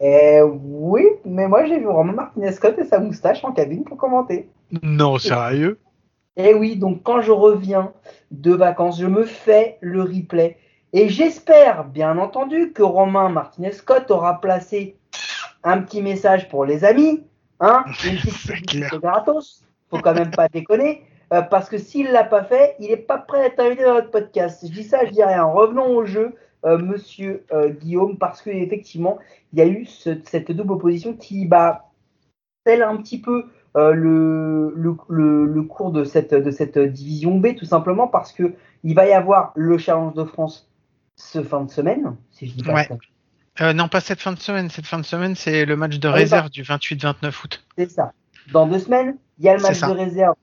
[0.01, 4.49] Et oui, mais moi j'ai vu Romain Martinez-Scott et sa moustache en cabine pour commenter.
[4.83, 5.79] Non, sérieux?
[6.37, 7.93] Et oui, donc quand je reviens
[8.31, 10.57] de vacances, je me fais le replay.
[10.93, 14.97] Et j'espère, bien entendu, que Romain Martinez-Scott aura placé
[15.65, 17.25] un petit message pour les amis.
[17.61, 19.65] Hein, une petite gratos.
[19.91, 21.03] Faut quand même pas déconner.
[21.33, 23.95] euh, parce que s'il l'a pas fait, il n'est pas prêt à être invité dans
[23.95, 24.65] notre podcast.
[24.67, 25.45] Je dis ça, je dis rien.
[25.45, 29.19] Revenons au jeu, euh, monsieur euh, Guillaume, parce que effectivement,
[29.53, 31.91] il y a eu ce- cette double opposition qui bah,
[32.67, 33.47] scelle un petit peu
[33.77, 38.33] euh, le, le, le, le cours de cette, de cette division B, tout simplement parce
[38.33, 40.69] que il va y avoir le Challenge de France
[41.17, 42.89] ce fin de semaine, si je dis pas Ouais.
[43.61, 44.71] Euh, Non, pas cette fin de semaine.
[44.71, 47.65] Cette fin de semaine, c'est le match de Ah réserve du 28-29 août.
[47.77, 48.13] C'est ça.
[48.53, 50.35] Dans deux semaines, il y a le match de réserve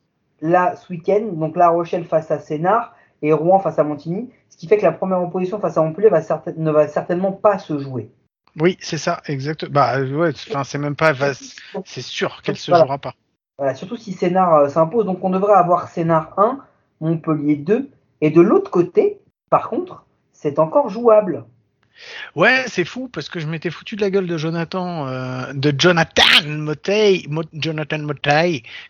[0.41, 4.57] là ce week-end, donc La Rochelle face à Sénart et Rouen face à Montigny, ce
[4.57, 7.57] qui fait que la première opposition face à Montpellier va certain- ne va certainement pas
[7.57, 8.11] se jouer.
[8.59, 9.65] Oui, c'est ça, exact.
[9.65, 10.31] Bah euh, ouais,
[10.63, 11.13] c'est même pas,
[11.85, 12.85] c'est sûr qu'elle se Voilà.
[12.85, 13.13] jouera pas.
[13.57, 15.05] Voilà, surtout si Sénart euh, s'impose.
[15.05, 16.59] Donc on devrait avoir Sénart 1,
[17.01, 17.89] Montpellier 2.
[18.21, 21.45] Et de l'autre côté, par contre, c'est encore jouable.
[22.35, 25.73] Ouais, c'est fou parce que je m'étais foutu de la gueule de Jonathan, euh, de
[25.77, 26.23] Jonathan
[27.53, 28.07] Jonathan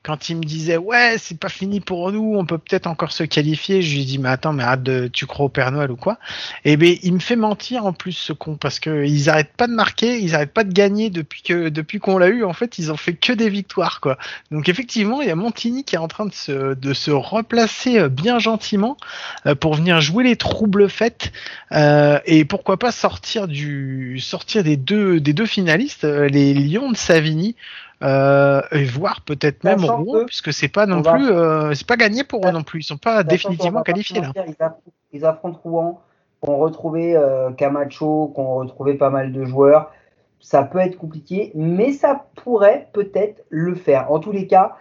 [0.03, 3.23] quand il me disait ouais c'est pas fini pour nous, on peut peut-être encore se
[3.23, 3.81] qualifier.
[3.81, 6.17] Je lui dis mais attends mais arrête tu crois au Père Noël ou quoi?
[6.65, 9.67] Et ben il me fait mentir en plus ce con parce que ils arrêtent pas
[9.67, 12.43] de marquer, ils arrêtent pas de gagner depuis que depuis qu'on l'a eu.
[12.43, 14.17] En fait ils ont fait que des victoires quoi.
[14.51, 17.99] Donc effectivement il y a Montigny qui est en train de se de se replacer
[17.99, 18.97] euh, bien gentiment
[19.45, 21.31] euh, pour venir jouer les troubles fêtes
[21.71, 26.91] euh, et pourquoi pas sortir du sortir des deux des deux finalistes, euh, les Lions
[26.91, 27.55] de Savigny,
[28.03, 31.97] euh, et voir peut-être même Rouen, que puisque c'est pas non plus euh, c'est pas
[31.97, 34.31] gagné pour eux non plus, ils sont pas définitivement qualifiés là.
[34.35, 36.01] Ils affrontent, ils affrontent Rouen,
[36.39, 39.91] qu'on retrouvait euh, Camacho, qu'on retrouvait pas mal de joueurs.
[40.39, 44.11] Ça peut être compliqué, mais ça pourrait peut-être le faire.
[44.11, 44.75] En tous les cas,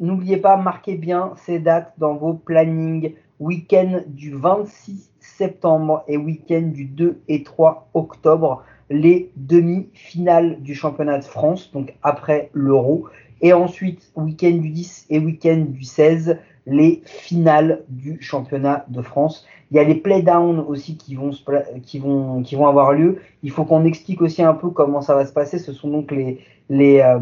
[0.00, 3.14] n'oubliez pas, marquez bien ces dates dans vos plannings.
[3.38, 11.18] Week-end du 26 septembre et week-end du 2 et 3 octobre, les demi-finales du championnat
[11.18, 13.08] de France, donc après l'Euro.
[13.40, 19.46] Et ensuite, week-end du 10 et week-end du 16, les finales du championnat de France.
[19.74, 21.32] Il y a les playdowns aussi qui vont,
[21.82, 23.20] qui, vont, qui vont avoir lieu.
[23.42, 25.58] Il faut qu'on explique aussi un peu comment ça va se passer.
[25.58, 26.38] Ce sont donc les.
[26.68, 27.18] les euh,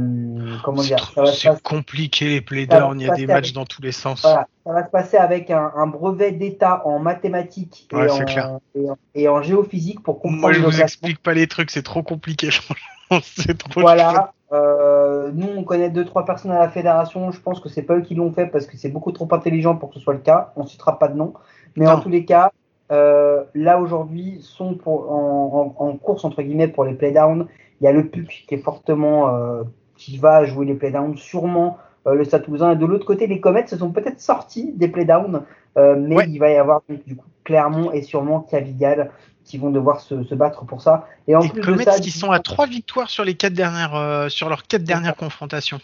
[0.63, 3.91] comment dire C'est compliqué les playdowns, il y a des matchs avec- dans tous les
[3.93, 4.21] sens.
[4.21, 8.19] voilà, ça va se passer avec un, un brevet d'État en mathématiques et, Ouais, en,
[8.19, 8.59] clair.
[8.75, 11.71] et, en, et en géophysique pour comprendre Moi je le vous explique pas les trucs,
[11.71, 12.51] c'est trop compliqué
[13.23, 13.81] c'est trop.
[13.81, 17.31] Voilà, Euh, nous, on connaît deux trois personnes à la fédération.
[17.33, 19.77] Je pense que c'est pas eux qui l'ont fait parce que c'est beaucoup trop intelligent
[19.77, 20.53] pour que ce soit le cas.
[20.57, 21.33] On citera pas de nom,
[21.77, 22.53] mais en tous les cas,
[22.91, 27.47] euh, là aujourd'hui sont pour, en, en, course entre guillemets pour les playdowns.
[27.81, 29.63] Il y a le PUC qui est fortement euh,
[29.97, 32.73] qui va jouer les playdowns, sûrement euh, le Stade Toulousain.
[32.73, 35.45] Et de l'autre côté, les Comets se sont peut-être sortis des playdowns,
[35.79, 39.11] euh, mais il va y avoir du coup Clermont et sûrement Cavigal
[39.45, 41.07] qui vont devoir se, se, battre pour ça.
[41.27, 43.55] Et en les plus Comets de ça, qui sont à trois victoires sur les quatre
[43.55, 45.81] dernières euh, sur leurs quatre dernières confrontations.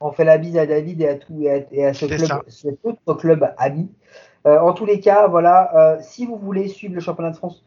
[0.00, 2.42] On fait la bise à David et à tout et à, et à ce club,
[2.48, 3.88] cet autre club ami.
[4.46, 7.62] Euh, en tous les cas, voilà, euh, si vous voulez suivre le championnat de France,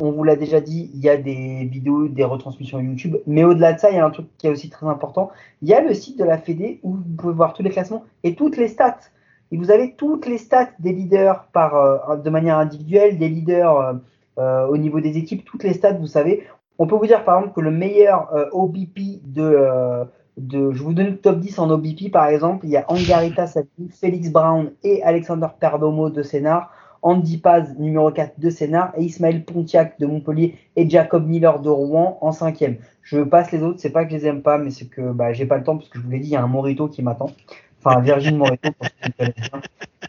[0.00, 3.16] on vous l'a déjà dit, il y a des vidéos, des retransmissions YouTube.
[3.26, 5.30] Mais au-delà de ça, il y a un truc qui est aussi très important.
[5.60, 8.04] Il y a le site de la Fédé où vous pouvez voir tous les classements
[8.22, 9.00] et toutes les stats.
[9.52, 13.96] Et vous avez toutes les stats des leaders par, euh, de manière individuelle, des leaders
[14.36, 16.44] au niveau des équipes, toutes les stats, vous savez.
[16.78, 20.04] On peut vous dire par exemple que le meilleur OBP de,
[20.36, 20.72] de.
[20.72, 22.66] Je vous donne le top 10 en OBP par exemple.
[22.66, 26.70] Il y a Angarita Sati, Félix Brown et Alexander Perdomo de Sénart.
[27.04, 31.68] Andy Paz, numéro 4 de Sénart, et Ismaël Pontiac de Montpellier et Jacob Miller de
[31.68, 32.78] Rouen en cinquième.
[33.02, 35.34] Je passe les autres, c'est pas que je les aime pas, mais c'est que bah,
[35.34, 36.88] j'ai pas le temps parce que je vous l'ai dit, il y a un Morito
[36.88, 37.26] qui m'attend.
[37.84, 38.70] Enfin, Virgin Morito.
[38.78, 39.26] Pour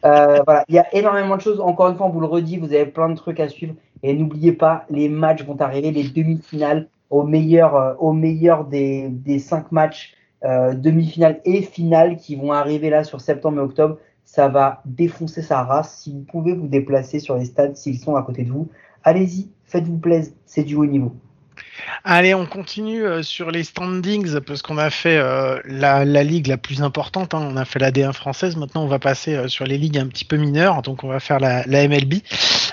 [0.05, 1.59] euh, voilà, il y a énormément de choses.
[1.59, 3.75] Encore une fois, on vous le redit, vous avez plein de trucs à suivre.
[4.01, 9.39] Et n'oubliez pas, les matchs vont arriver, les demi-finales au meilleur, euh, au meilleur des,
[9.39, 13.97] cinq matchs, euh, demi-finales et finales qui vont arriver là sur septembre et octobre
[14.27, 15.99] ça va défoncer sa race.
[16.01, 18.67] Si vous pouvez vous déplacer sur les stades s'ils sont à côté de vous,
[19.03, 21.15] allez-y, faites-vous plaisir, c'est du haut niveau.
[22.03, 25.17] Allez, on continue euh, sur les standings parce qu'on a fait
[25.65, 27.35] la, ligue la plus importante.
[27.35, 27.47] Hein.
[27.51, 28.57] On a fait la D1 française.
[28.57, 30.81] Maintenant, on va passer sur les ligues un petit peu mineures.
[30.81, 32.15] Donc, on va faire la MLB.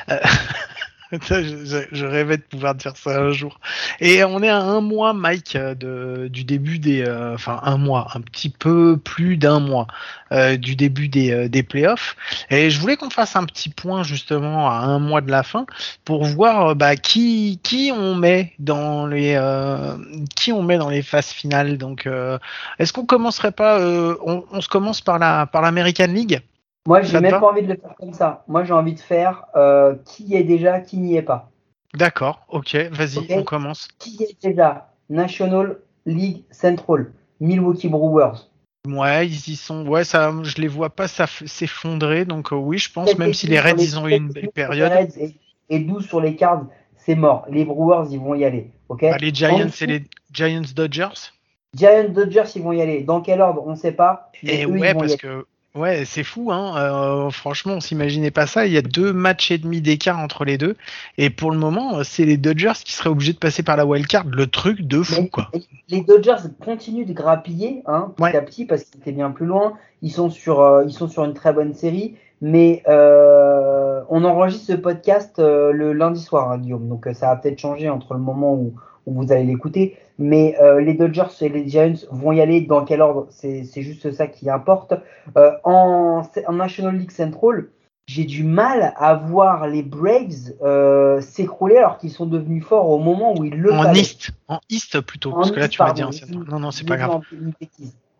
[1.31, 3.61] je, je, rêvais de pouvoir dire ça un jour.
[4.01, 8.09] Et on est à un mois, Mike, de, du début des, euh, enfin un mois,
[8.15, 9.87] un petit peu plus d'un mois
[10.33, 12.17] euh, du début des, euh, des playoffs.
[12.49, 15.67] Et je voulais qu'on fasse un petit point justement à un mois de la fin
[16.07, 19.97] pour voir bah, qui qui on met dans les euh,
[20.35, 21.77] qui on met dans les phases finales.
[21.77, 22.39] Donc, euh,
[22.79, 26.41] est-ce qu'on commencerait pas, on, on, se commence par la par l'American League?
[26.87, 28.45] Moi, j'ai même pas envie de le faire comme ça.
[28.49, 31.51] Moi, j'ai envie de faire euh, qui est déjà, qui n'y est pas.
[31.95, 33.39] D'accord, ok, vas-y, okay.
[33.39, 33.89] on commence.
[33.99, 38.49] Qui est déjà National League Central, Milwaukee Brewers.
[38.89, 39.87] Ouais, ils y sont.
[39.87, 43.61] Ouais, ça, je les vois pas s'effondrer, donc euh, oui, je pense, même si les
[43.61, 44.91] Reds, ils ont eu une belle période.
[45.17, 45.37] Et,
[45.69, 46.65] et 12 sur les cards,
[46.97, 47.45] c'est mort.
[47.49, 51.31] Les Brewers, ils vont y aller, ok bah, Les Giants et les Giants Dodgers
[51.75, 53.03] Giants Dodgers, ils vont y aller.
[53.03, 54.31] Dans quel ordre, on ne sait pas.
[54.43, 56.75] Et eux, ouais, parce que Ouais, c'est fou, hein.
[56.77, 58.67] Euh, franchement, on s'imaginait pas ça.
[58.67, 60.77] Il y a deux matchs et demi d'écart entre les deux.
[61.17, 64.25] Et pour le moment, c'est les Dodgers qui seraient obligés de passer par la wildcard.
[64.27, 65.51] Le truc de fou, quoi.
[65.89, 68.37] Les Dodgers continuent de grappiller, hein, petit Ouais.
[68.37, 69.73] à petit, parce qu'ils étaient bien plus loin.
[70.03, 72.17] Ils sont sur, euh, ils sont sur une très bonne série.
[72.45, 76.89] Mais euh, on enregistre ce podcast euh, le lundi soir, hein, Guillaume.
[76.89, 78.75] Donc euh, ça va peut-être changer entre le moment où,
[79.07, 79.97] où vous allez l'écouter.
[80.19, 83.27] Mais euh, les Dodgers et les Giants vont y aller dans quel ordre?
[83.31, 84.95] C'est juste ça qui importe.
[85.37, 87.69] Euh, en, en National League Central,
[88.07, 92.99] j'ai du mal à voir les Braves euh, s'écrouler alors qu'ils sont devenus forts au
[92.99, 93.93] moment où ils le En.
[93.95, 96.11] East, en East plutôt, En parce que là tu m'as dit en.
[96.51, 97.21] Non, non, c'est pas grave.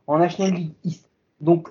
[0.07, 1.09] en- National League East.
[1.41, 1.69] Donc,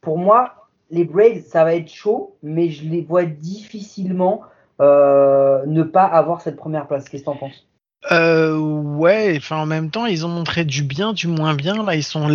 [0.00, 4.42] pour moi, les Braves, ça va être chaud, mais je les vois difficilement
[4.80, 7.08] euh, ne pas avoir cette première place.
[7.08, 7.67] Qu'est-ce que t'en penses?
[8.12, 11.82] Euh, ouais, enfin en même temps, ils ont montré du bien, du moins bien.
[11.84, 12.28] Là, ils sont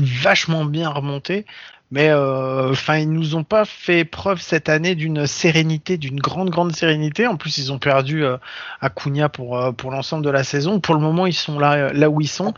[0.00, 1.44] vachement bien remontés.
[1.90, 6.50] Mais euh, enfin, ils nous ont pas fait preuve cette année d'une sérénité, d'une grande
[6.50, 7.26] grande sérénité.
[7.26, 8.36] En plus, ils ont perdu euh,
[8.80, 10.80] Acuna pour euh, pour l'ensemble de la saison.
[10.80, 12.52] Pour le moment, ils sont là là où ils sont.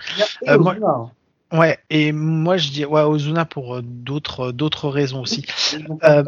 [0.49, 1.11] Euh, moi- hein.
[1.53, 1.79] Ouais.
[1.91, 5.45] Et moi, je dis ouais Ozuna pour euh, d'autres d'autres raisons aussi.
[6.05, 6.23] Euh.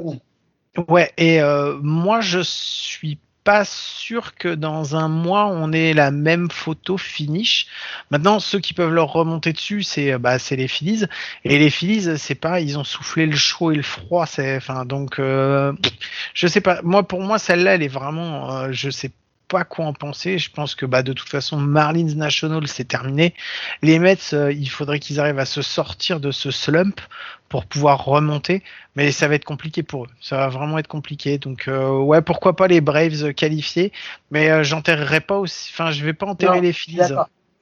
[0.88, 6.10] Ouais, et euh, moi je suis pas sûr que dans un mois on ait la
[6.10, 7.66] même photo finish.
[8.10, 11.06] Maintenant, ceux qui peuvent leur remonter dessus, c'est bah c'est les Phillies.
[11.44, 14.26] Et les Phillies, c'est pas, ils ont soufflé le chaud et le froid.
[14.26, 15.72] C'est, enfin donc, euh,
[16.34, 16.82] je sais pas.
[16.82, 19.12] Moi, pour moi, celle-là, elle est vraiment, euh, je sais
[19.48, 20.38] pas quoi en penser.
[20.38, 23.34] Je pense que bah de toute façon, Marlins National, c'est terminé.
[23.82, 27.00] Les Mets, euh, il faudrait qu'ils arrivent à se sortir de ce slump
[27.48, 28.62] pour pouvoir remonter.
[28.94, 30.08] Mais ça va être compliqué pour eux.
[30.20, 31.38] Ça va vraiment être compliqué.
[31.38, 33.92] Donc euh, ouais, pourquoi pas les Braves qualifiés,
[34.30, 35.70] mais euh, j'enterrerai pas aussi.
[35.72, 37.00] Enfin, je vais pas enterrer Non, les Phillies.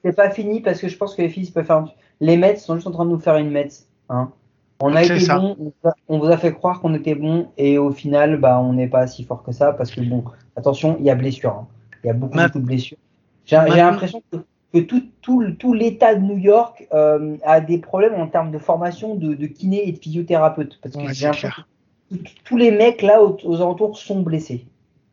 [0.03, 1.77] C'est pas fini parce que je pense que les Phillies peuvent faire.
[1.77, 3.69] un- Les Mets sont juste en train de nous faire une Mets.
[4.09, 4.31] Hein.
[4.79, 5.39] On a été ça.
[5.39, 8.37] bon, on vous a- on vous a fait croire qu'on était bon et au final,
[8.37, 10.23] bah, on n'est pas si fort que ça parce que bon,
[10.55, 11.49] attention, il y a blessure.
[11.51, 11.67] hein.
[12.03, 12.97] Il y a beaucoup, Ma- beaucoup de blessures.
[13.45, 14.37] J'ai l'impression que
[14.73, 18.57] que tout, tout, tout l'État de New York euh, a des problèmes en termes de
[18.59, 20.77] formation de, de kiné et de physiothérapeute.
[20.81, 21.67] Parce que Ouais, j'ai c'est l'impression clair.
[22.11, 24.65] que tous- les mecs là aux, aux alentours sont blessés.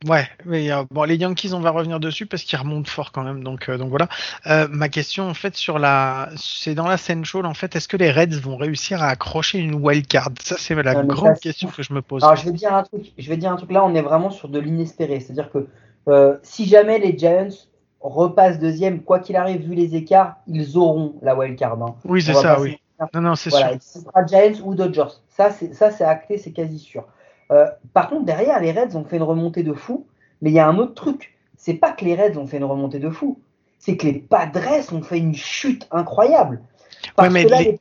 [0.07, 3.23] Ouais, mais euh, bon, les Yankees, on va revenir dessus parce qu'ils remontent fort quand
[3.23, 3.43] même.
[3.43, 4.09] Donc, euh, donc voilà.
[4.47, 7.97] Euh, ma question, en fait, sur la, c'est dans la Central, en fait, est-ce que
[7.97, 10.31] les Reds vont réussir à accrocher une wild card?
[10.43, 12.23] Ça, c'est la Non, grande ça, question que je me pose.
[12.23, 14.31] Alors je vais dire un truc, je vais dire un truc là, on est vraiment
[14.31, 15.21] sur de l'inespéré.
[15.21, 15.69] C'est-à-dire que
[16.09, 17.49] euh, si jamais les Giants
[18.01, 21.83] repassent deuxième, quoi qu'il arrive, vu les écarts, ils auront la wild card.
[21.83, 21.95] hein.
[22.05, 22.79] oui, c'est ça, oui.
[23.13, 23.83] Non, non, c'est Voilà, sûr.
[23.83, 25.09] ce sera Giants ou Dodgers.
[25.29, 27.05] Ça, c'est acté, c'est quasi sûr.
[27.51, 30.07] Euh, par contre, derrière, les Reds ont fait une remontée de fou,
[30.41, 31.35] mais il y a un autre truc.
[31.57, 33.39] C'est pas que les Reds ont fait une remontée de fou,
[33.79, 36.61] c'est que les Padres ont fait une chute incroyable.
[37.17, 37.81] Parce mais que là, les- les-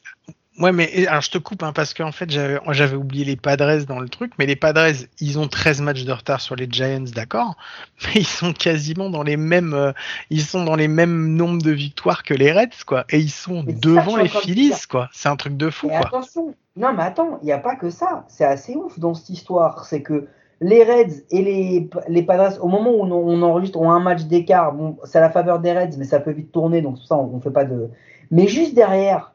[0.60, 4.00] Ouais, mais alors je te coupe hein, parce qu'en fait j'avais oublié les Padres dans
[4.00, 7.56] le truc, mais les Padres ils ont 13 matchs de retard sur les Giants, d'accord,
[8.06, 9.94] mais ils sont quasiment dans les mêmes euh,
[10.30, 13.64] ils sont dans les mêmes nombres de victoires que les Reds quoi, et ils sont
[13.64, 15.10] Mais ça devant les Phillies quoi.
[15.12, 16.06] C'est un truc de fou Mais quoi.
[16.06, 18.26] attention, non mais attends, il n'y a pas que ça.
[18.28, 19.86] C'est assez ouf dans cette histoire.
[19.86, 20.28] C'est que
[20.62, 24.24] les Reds et les, les Padres, au moment où on, on enregistre, ont un match
[24.24, 24.74] d'écart.
[24.74, 27.36] Bon, c'est à la faveur des Reds, mais ça peut vite tourner, donc ça on,
[27.36, 27.90] on fait pas de.
[28.32, 29.33] Mais juste derrière,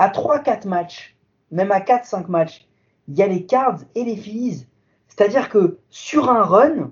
[0.00, 1.14] à 3-4 matchs,
[1.50, 2.66] même à 4-5 matchs,
[3.06, 4.66] il y a les Cards et les Phillies.
[5.08, 6.90] C'est-à-dire que sur un run,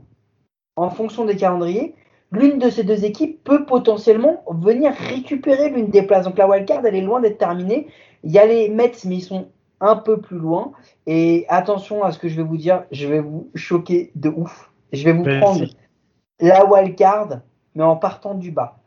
[0.77, 1.94] en fonction des calendriers,
[2.33, 6.27] l'une de ces deux équipes peut potentiellement venir récupérer l'une des places.
[6.27, 7.88] Donc la wildcard, elle est loin d'être terminée.
[8.25, 9.49] Il y a les Mets, mais ils sont
[9.81, 10.73] un peu plus loin.
[11.07, 14.71] Et attention à ce que je vais vous dire, je vais vous choquer de ouf.
[14.92, 15.40] Je vais vous Vas-y.
[15.40, 15.66] prendre
[16.40, 17.40] la wildcard,
[17.75, 18.79] mais en partant du bas.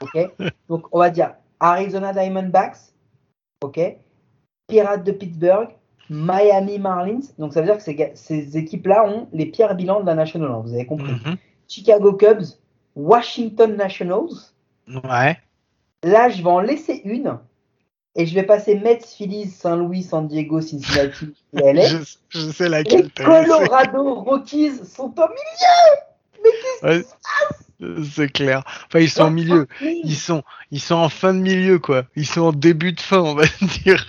[0.00, 0.30] Ok?
[0.68, 2.91] Donc on va dire Arizona Diamondbacks,
[3.62, 3.80] ok
[4.68, 5.68] Pirates de Pittsburgh,
[6.08, 7.20] Miami Marlins.
[7.38, 10.50] Donc ça veut dire que ces, ces équipes-là ont les pires bilans de la National,
[10.62, 11.12] vous avez compris.
[11.12, 11.36] Mhm.
[11.68, 12.58] Chicago Cubs,
[12.94, 14.52] Washington Nationals.
[14.88, 15.38] Ouais.
[16.02, 17.38] Là, je vais en laisser une.
[18.14, 21.86] Et je vais passer Mets, Phillies, Saint-Louis, San Diego, Cincinnati et LA.
[21.86, 21.96] Je,
[22.28, 23.10] je sais laquelle.
[23.12, 26.11] Colorado Rockies sont au milieu.
[26.82, 27.04] Ouais,
[28.14, 28.62] c'est clair.
[28.86, 29.66] Enfin ils sont au milieu.
[29.80, 32.04] Ils sont ils sont en fin de milieu quoi.
[32.16, 33.44] Ils sont en début de fin on va
[33.84, 34.04] dire.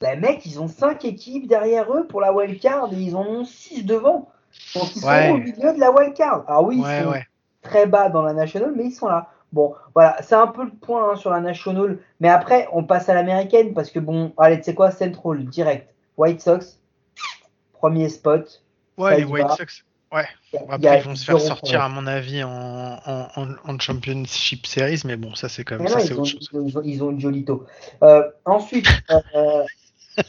[0.00, 3.44] Les mecs, ils ont 5 équipes derrière eux pour la wildcard et ils en ont
[3.44, 4.30] 6 devant.
[4.74, 5.30] Donc ils sont Ouais.
[5.30, 6.44] au milieu de la wildcard.
[6.46, 7.26] Alors oui, ils Ouais sont ouais.
[7.62, 9.30] très bas dans la National, mais ils sont là.
[9.52, 11.98] Bon, voilà, c'est un peu le point hein, sur la National.
[12.20, 15.88] Mais après, on passe à l'américaine parce que bon, allez, tu sais quoi, Central, direct.
[16.16, 16.80] White Sox,
[17.72, 18.62] premier spot.
[18.98, 19.48] Ouais les White.
[19.56, 19.84] Sox.
[20.14, 20.26] Ouais.
[20.70, 22.48] Après, ils vont se faire sortir, à mon avis, en,
[23.04, 26.20] en, en, en Championship Series, mais bon, ça, c'est comme Mais ça, c'est ils, ont,
[26.22, 26.50] autre chose.
[26.84, 27.66] ils, ont, ils ont- taux.
[28.04, 28.86] Euh, ensuite,
[29.34, 29.64] euh,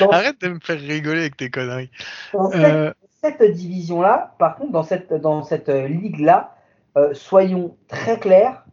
[0.00, 1.90] dans, Arrête de me faire rigoler avec tes conneries.
[2.32, 6.52] dans Euh, cette division-là, par contre, dans cette, dans cette ligue-là,
[7.12, 8.64] soyons très clairs,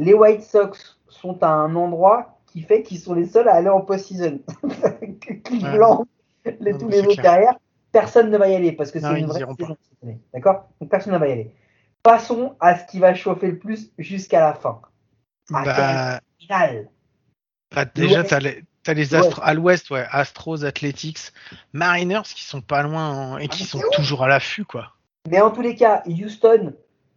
[0.00, 3.68] les White Sox sont à un endroit qui fait qu'ils sont les seuls à aller
[3.68, 4.40] en post-season.
[5.44, 6.06] Cleveland,
[6.60, 7.54] les, Non, tous les autres derrière,
[7.96, 9.44] personne ne va y aller parce que c'est une vraie.
[10.34, 11.50] D'accord Donc personne ne va y aller.
[12.02, 14.80] Passons à ce qui va chauffer le plus jusqu'à la fin.
[15.52, 16.20] Ah, bah,
[17.74, 18.64] bah, déjà, l'Ouest.
[18.82, 19.14] t'as les.
[19.14, 21.32] Astros, à l'ouest, ouais, Astros, Athletics,
[21.72, 24.92] Mariners qui sont pas loin hein, et qui mais sont toujours à l'affût, quoi.
[25.28, 26.74] Mais en tous les cas, Houston,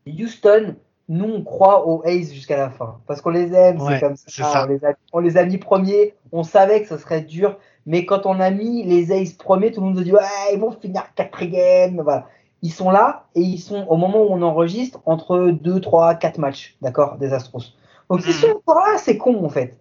[0.07, 0.75] Houston,
[1.09, 2.99] nous on croit aux A's jusqu'à la fin.
[3.05, 4.63] Parce qu'on les aime, Ouais, c'est comme ça.
[4.63, 7.59] On, les a, on les a mis premiers, on savait que ça serait dur.
[7.89, 10.19] Mais quand on a mis les A's premiers, tout le monde nous dit ouais,
[10.53, 11.99] ils vont finir quatrième.
[12.01, 12.27] Voilà.
[12.61, 16.37] Ils sont là et ils sont au moment où on enregistre entre 2, 3, 4
[16.37, 17.73] matchs, d'accord, des Astros.
[18.09, 18.33] Donc ils Mhm.
[18.33, 19.75] sont encore là, c'est con en fait.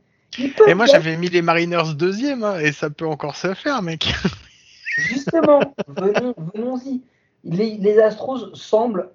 [0.66, 4.07] Et moi, j'avais mis les Mariners deuxième, hein, et ça peut encore se faire, mec.
[5.11, 7.03] Justement, venons, venons-y.
[7.44, 9.11] Les, les Astros semblent,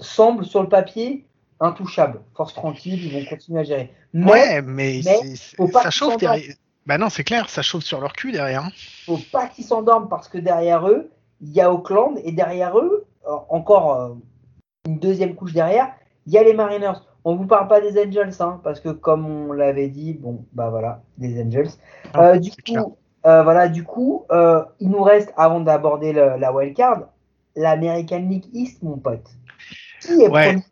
[0.00, 1.26] semblent sur le papier
[1.60, 2.20] intouchables.
[2.34, 3.92] Force tranquille, ils vont continuer à gérer.
[4.14, 6.40] Mais ouais, mais, mais c'est- ça chauffe s'endorment.
[6.88, 8.64] Bah non, c'est clair, ça chauffe sur leur cul derrière.
[8.64, 8.72] hein.
[9.04, 11.10] faut pas qu'ils s'endorment parce que derrière eux,
[11.42, 14.14] il y a Oakland et derrière eux, euh, encore euh,
[14.86, 15.92] une deuxième couche derrière,
[16.26, 17.00] il y a les Mariners.
[17.24, 20.70] On vous parle pas des Angels, hein, parce que comme on l'avait dit, bon, bah
[20.70, 21.68] voilà, des Angels.
[22.14, 22.96] Non, Euh, du coup,
[23.26, 27.02] euh, voilà, du coup, euh, il nous reste, avant d'aborder la wildcard,
[27.54, 29.28] l'American League East, mon pote.
[30.00, 30.52] Qui est Ouais.
[30.52, 30.62] premier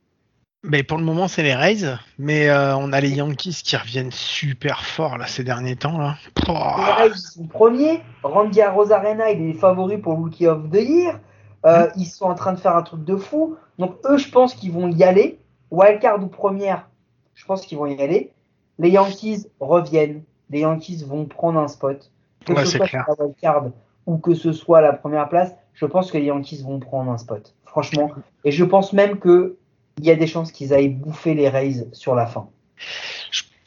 [0.64, 4.10] Mais pour le moment, c'est les Rays, mais euh, on a les Yankees qui reviennent
[4.10, 6.16] super fort là ces derniers temps là.
[6.48, 6.52] Les.
[6.52, 8.00] Rays sont premiers.
[8.24, 11.20] Randy Arozarena, il est favori pour Rookie of the Year.
[11.66, 13.56] Euh, Ils sont en train de faire un truc de fou.
[13.78, 15.38] Donc, eux, je pense qu'ils vont y aller.
[15.70, 16.88] Wildcard ou première,
[17.34, 18.32] je pense qu'ils vont y aller.
[18.78, 20.22] Les Yankees reviennent.
[20.50, 22.10] Les Yankees vont prendre un spot.
[22.44, 23.04] Que Ouais, ce soit clair.
[23.18, 23.66] la wildcard
[24.06, 27.18] ou que ce soit la première place, je pense que les Yankees vont prendre un
[27.18, 27.54] spot.
[27.64, 28.10] Franchement.
[28.44, 29.56] Et je pense même que
[29.98, 32.48] il y a des chances qu'ils aillent bouffer les Rays sur la fin.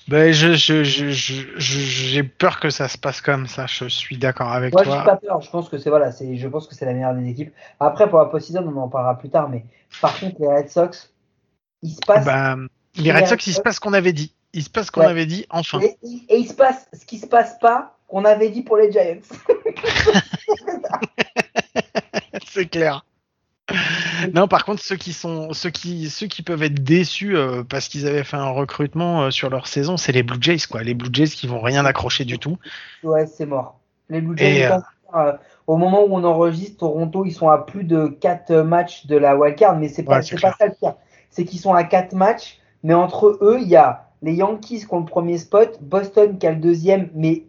[0.07, 0.53] Ben, je,
[1.57, 3.67] j'ai peur que ça se passe comme ça.
[3.67, 5.03] Je suis d'accord avec Moi, j'ai toi.
[5.03, 5.41] pas peur.
[5.41, 7.53] Je pense que c'est voilà, c'est, je pense que c'est la meilleure des équipes.
[7.79, 9.49] Après, pour la post-season, on en parlera plus tard.
[9.49, 9.65] Mais
[10.01, 11.11] par contre, les Red Sox,
[11.83, 14.33] il se passe Ben, les Red Red Sox, il se passe ce qu'on avait dit.
[14.53, 15.07] Il se passe ce qu'on Ouais.
[15.07, 15.79] avait dit, enfin.
[15.79, 15.95] et,
[16.27, 19.19] et il se passe ce qui se passe pas qu'on avait dit pour les Giants.
[22.47, 23.05] C'est clair.
[24.33, 27.87] Non, par contre, ceux qui sont, ceux qui, ceux qui peuvent être déçus euh, parce
[27.87, 30.83] qu'ils avaient fait un recrutement euh, sur leur saison, c'est les Blue Jays, quoi.
[30.83, 32.57] Les Blue Jays qui vont rien accrocher du tout.
[33.03, 33.79] Ouais, c'est mort.
[34.09, 34.77] Les Blue Jays, euh,
[35.15, 35.33] euh,
[35.67, 39.35] au moment où on enregistre, Toronto, ils sont à plus de 4 matchs de la
[39.37, 40.95] wildcard, mais c'est pas, Ouais, pas ça le pire.
[41.29, 44.93] C'est qu'ils sont à 4 matchs, mais entre eux, il y a les Yankees qui
[44.93, 47.43] ont le premier spot, Boston qui a le deuxième, mais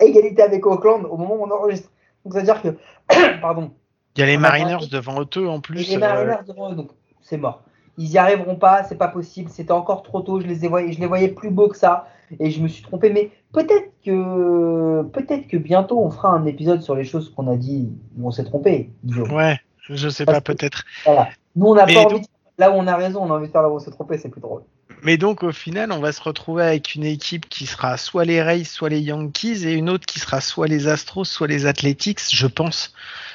[0.00, 1.90] égalité avec Oakland au moment où on enregistre.
[2.24, 2.76] Donc, c'est-à-dire que,
[3.40, 3.72] pardon,
[4.16, 5.88] Il y a les a Mariners devant eux en plus.
[5.88, 6.90] les euh, Mariners devant eux, donc
[7.20, 7.62] c'est mort.
[7.96, 10.92] Ils y arriveront pas, c'est pas possible, c'était encore trop tôt, je les, ai voyés,
[10.92, 12.08] je les voyais plus beaux que ça,
[12.40, 16.82] et je me suis trompé, mais peut-être que peut-être que bientôt on fera un épisode
[16.82, 18.90] sur les choses qu'on a dit où on s'est trompé.
[19.30, 20.84] Ouais, je sais Parce pas, peut-être.
[21.04, 21.28] Voilà.
[21.54, 22.26] Nous on n'a Et pas donc- envie de...
[22.56, 24.16] Là où on a raison, on a envie de faire là où on s'est trompé,
[24.16, 24.62] c'est plus drôle.
[25.02, 28.40] Mais donc au final, on va se retrouver avec une équipe qui sera soit les
[28.40, 32.20] Rays, soit les Yankees, et une autre qui sera soit les Astros, soit les Athletics,
[32.32, 32.94] je pense,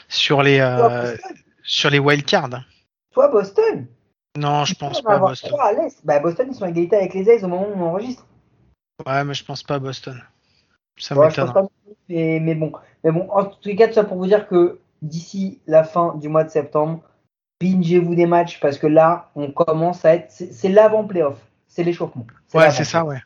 [0.10, 1.16] sur les euh,
[1.64, 2.64] sur les wildcards.
[3.14, 3.88] soit Boston.
[4.38, 5.52] Non, je pense pas avoir Boston.
[5.60, 6.04] à.
[6.04, 8.26] Bah, Boston, ils sont à égalité avec les A's au moment où on enregistre.
[9.06, 10.22] Ouais, mais je pense pas Boston.
[10.98, 11.68] Ça Ouais, m'étonne.
[12.10, 12.74] mais, mais bon.
[13.04, 16.28] Mais bon, en tout cas, tout ça pour vous dire que d'ici la fin du
[16.28, 17.02] mois de septembre,
[17.62, 20.30] bingez-vous des matchs parce que là, on commence à être.
[20.32, 21.38] C'est c'est l'avant-playoff.
[21.68, 22.26] C'est l'échauffement.
[22.54, 22.76] Ouais, l'avant.
[22.76, 23.20] c'est ça, ouais.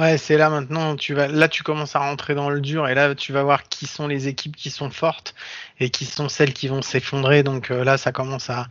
[0.00, 2.94] Ouais, c'est là maintenant, tu vas, là tu commences à rentrer dans le dur et
[2.94, 5.34] là tu vas voir qui sont les équipes qui sont fortes
[5.78, 7.42] et qui sont celles qui vont s'effondrer.
[7.42, 8.68] Donc euh, là, ça commence à,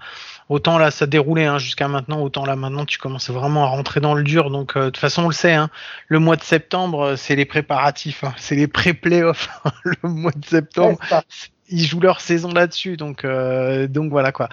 [0.49, 3.99] autant là ça déroulait hein, jusqu'à maintenant, autant là maintenant tu commences vraiment à rentrer
[3.99, 4.49] dans le dur.
[4.49, 5.69] Donc euh, de toute façon on le sait, hein,
[6.07, 9.49] le mois de septembre euh, c'est les préparatifs, hein, c'est les pré-playoffs.
[9.84, 10.97] le mois de septembre,
[11.69, 12.97] ils jouent leur saison là-dessus.
[12.97, 14.49] Donc euh, donc voilà quoi.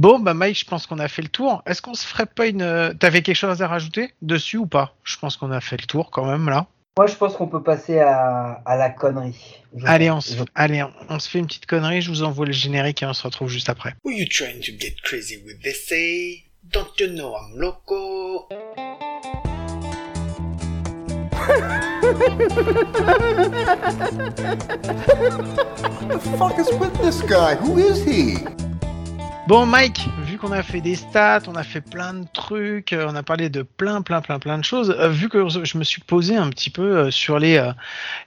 [0.00, 1.62] Bon, bah Mike, je pense qu'on a fait le tour.
[1.66, 2.62] Est-ce qu'on se ferait pas une...
[2.62, 4.94] euh, T'avais quelque chose à rajouter dessus ou pas?
[5.04, 6.68] Je pense qu'on a fait le tour quand même là.
[6.96, 9.58] Moi, je pense qu'on peut passer à, à la connerie.
[9.76, 12.22] Je Allez, on se, Je- allez, on, on se fait une petite connerie, je vous
[12.22, 13.94] envoie le générique et on se retrouve juste après.
[14.02, 15.60] Who you trying to get crazy with?
[15.62, 16.44] They say?
[16.72, 18.48] Don't you know I'm loco?
[24.90, 27.54] the fuck is with this guy?
[27.56, 28.36] Who is he?
[29.50, 33.08] Bon Mike, vu qu'on a fait des stats, on a fait plein de trucs, euh,
[33.08, 35.82] on a parlé de plein plein plein plein de choses, euh, vu que je me
[35.82, 37.60] suis posé un petit peu euh, sur les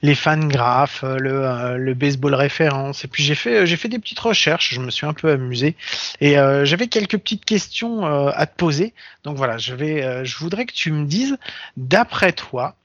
[0.01, 4.19] les fan graphes, le, le baseball référence, et puis j'ai fait j'ai fait des petites
[4.19, 5.78] recherches, je me suis un peu amusé
[6.19, 8.93] et j'avais quelques petites questions à te poser.
[9.24, 11.38] Donc voilà, je vais je voudrais que tu me dises
[11.78, 12.76] d'après toi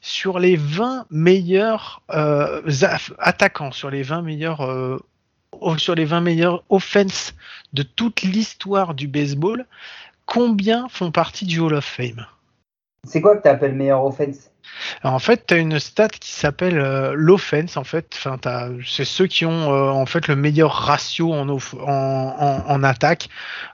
[0.00, 2.00] sur les 20 meilleurs
[3.18, 5.02] attaquants, sur les 20 meilleurs
[5.78, 7.34] sur les 20 meilleurs offense
[7.72, 9.66] de toute l'histoire du baseball,
[10.26, 12.26] combien font partie du Hall of Fame?
[13.06, 14.50] C'est quoi que tu appelles meilleur offense?
[15.02, 17.76] Alors, En fait, tu as une stat qui s'appelle euh, l'offense.
[17.76, 18.38] En fait, enfin,
[18.86, 22.82] c'est ceux qui ont euh, en fait le meilleur ratio en, off- en, en, en
[22.82, 23.28] attaque,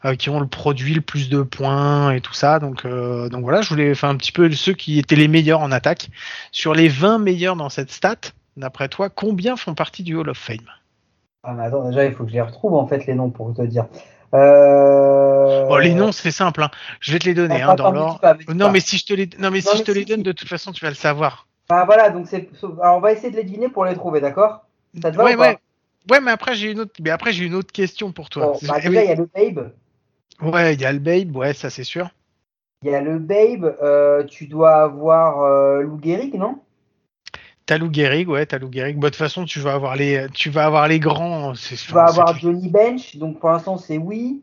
[0.05, 2.59] euh, qui ont le produit le plus de points et tout ça.
[2.59, 5.71] Donc, donc voilà, je voulais faire un petit peu ceux qui étaient les meilleurs en
[5.71, 6.09] attaque.
[6.51, 8.17] Sur les 20 meilleurs dans cette stat,
[8.57, 10.59] d'après toi, combien font partie du Hall of Fame?
[11.43, 13.55] Ah, mais attends, déjà, il faut que je les retrouve, en fait, les noms, pour
[13.55, 13.87] te dire.
[14.35, 15.67] Euh...
[15.67, 16.63] Bon, les noms, c'est simple.
[16.63, 16.71] hein.
[17.01, 18.21] Je vais te les donner hein, dans l'ordre.
[18.49, 18.73] Non, pas.
[18.73, 20.49] mais si je te les, non, mais si je te si, les donne, de toute
[20.49, 21.47] façon, tu vas le savoir.
[21.69, 22.49] Bah voilà, donc c'est.
[22.83, 24.65] Alors, on va essayer de les deviner pour les trouver, d'accord?
[25.03, 25.49] Ça te va ouais, ou pas?
[25.49, 25.59] ouais.
[26.11, 28.47] Ouais, mais après j'ai une autre, mais après j'ai une autre question pour toi.
[28.47, 29.07] Bon, bah, Eh déjà, oui.
[29.07, 29.73] il y a le Babe.
[30.43, 32.11] Ouais, il y a le Babe, ouais, ça c'est sûr.
[32.83, 36.59] Il y a le Babe, euh, tu dois avoir euh, Lou Gehrig, non?
[37.71, 38.97] T'as Lou Gehrig, ouais, t'as Lou Gehrig.
[38.97, 41.55] Bah, de toute façon, tu vas avoir les, tu vas avoir les grands.
[41.55, 42.37] C'est Tu vas avoir.
[42.37, 44.43] Johnny Bench, donc pour l'instant, c'est oui.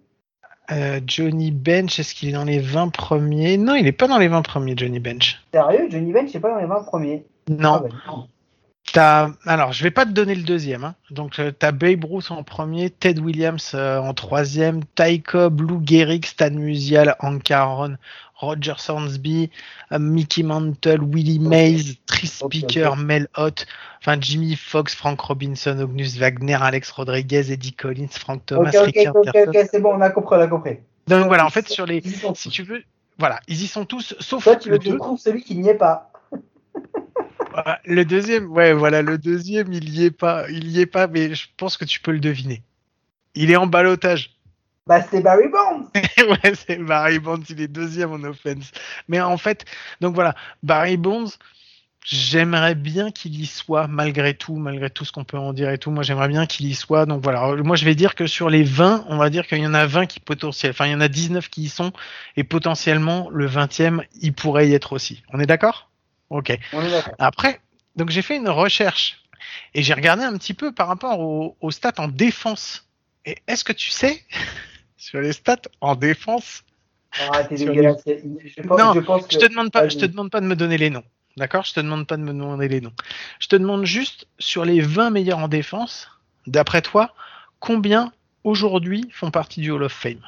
[0.72, 3.58] Euh, Johnny Bench, est-ce qu'il est dans les 20 premiers?
[3.58, 5.42] Non, il est pas dans les 20 premiers, Johnny Bench.
[5.54, 7.26] Sérieux, Johnny Bench, c'est pas dans les 20 premiers.
[7.50, 7.84] Non.
[8.96, 10.86] Ah, bah, alors, je vais pas te donner le deuxième.
[10.86, 10.96] Hein.
[11.12, 15.82] Donc, euh, t'as Babe Ruth en premier, Ted Williams euh, en troisième, Ty Cobb, Lou
[15.86, 17.98] Gehrig, Stan Musial, Hank Aaron,
[18.40, 19.50] Roger Hornsby,
[19.92, 21.40] euh, Mickey Mantle, Willie.
[21.40, 22.96] Mays, Tris Speaker.
[22.96, 23.66] Mel Ott,
[24.00, 28.86] enfin Jimmy Fox, Frank Robinson, Agnus Wagner, Alex Rodriguez, Eddie Collins, Frank Thomas, Ok, ok,
[28.86, 29.52] Ricky ok, Anderson.
[29.52, 30.78] ok, c'est bon, on a compris, on a compris.
[31.08, 32.02] Donc voilà, en fait, sur les,
[32.36, 32.84] si tu veux,
[33.18, 34.98] voilà, ils y sont tous, sauf Toi, tu le veux que je deux.
[34.98, 36.12] trouve celui qui n'y est pas.
[37.86, 41.34] Le deuxième, ouais, voilà, le deuxième, il y est pas, il y est pas, mais
[41.34, 42.62] je pense que tu peux le deviner.
[43.34, 44.37] Il est en balotage.
[44.88, 45.90] Bah, c'est Barry Bonds.
[46.18, 48.72] ouais, c'est Barry Bonds, il est deuxième en offense.
[49.10, 49.66] Mais en fait,
[50.00, 50.34] donc voilà,
[50.64, 51.30] Barry Bonds,
[52.06, 55.78] j'aimerais bien qu'il y soit malgré tout, malgré tout ce qu'on peut en dire et
[55.78, 55.92] tout.
[55.92, 57.06] Moi, j'aimerais bien qu'il y soit.
[57.06, 59.68] Donc voilà, moi je vais dire que sur les 20, on va dire qu'il y
[59.68, 61.92] en a 20 qui potentiellement, enfin il y en a 19 qui y sont
[62.38, 65.22] et potentiellement le 20e, il pourrait y être aussi.
[65.34, 65.90] On est d'accord?
[66.30, 66.58] Ok.
[66.72, 67.14] On est d'accord.
[67.20, 67.60] Après,
[67.98, 69.22] donc j'ai fait une recherche
[69.74, 72.88] et j'ai regardé un petit peu par rapport aux, aux stats en défense.
[73.26, 74.24] Et est-ce que tu sais?
[74.98, 76.64] sur les stats en défense
[77.32, 77.58] Ah, t'es.
[77.58, 80.46] Je pense, Non, je pense Je que- te demande pas, je te demande pas de
[80.46, 81.04] me donner les noms.
[81.38, 81.64] D'accord?
[81.64, 82.92] Je te demande pas de me demander les noms.
[83.40, 86.10] Je te demande juste sur les 20 meilleurs en défense,
[86.48, 87.14] d'après toi,
[87.60, 88.12] combien
[88.44, 90.22] aujourd'hui font partie du Hall of Fame?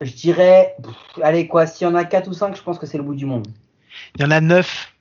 [0.00, 2.86] Je dirais, pff, allez quoi, s'il y en a 4 ou 5, je pense que
[2.86, 3.46] c'est le bout du monde.
[4.16, 4.92] Il y en a 9.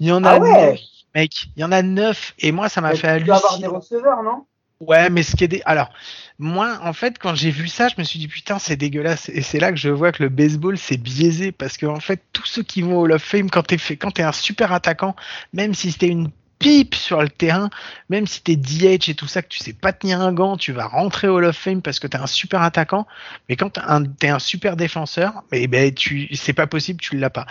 [0.00, 0.80] Il y en a Ah ouais 9,
[1.14, 1.46] mec.
[1.56, 3.68] Il y en a 9 et moi ça m'a fait tu dois avoir halluciner.
[3.70, 4.46] des receveurs, non?
[4.80, 5.62] Ouais, mais ce qui est dé...
[5.66, 5.90] alors
[6.38, 9.40] moi en fait quand j'ai vu ça, je me suis dit putain, c'est dégueulasse et
[9.40, 12.44] c'est là que je vois que le baseball c'est biaisé parce que en fait tous
[12.46, 15.14] ceux qui vont au Hall of Fame quand t'es fait quand t'es un super attaquant,
[15.52, 17.70] même si c'était une pipe sur le terrain,
[18.08, 20.72] même si t'es DH et tout ça que tu sais pas tenir un gant, tu
[20.72, 23.06] vas rentrer au Hall of Fame parce que t'es un super attaquant,
[23.48, 27.30] mais quand t'es un, un super défenseur, mais ben tu c'est pas possible, tu l'as
[27.30, 27.46] pas.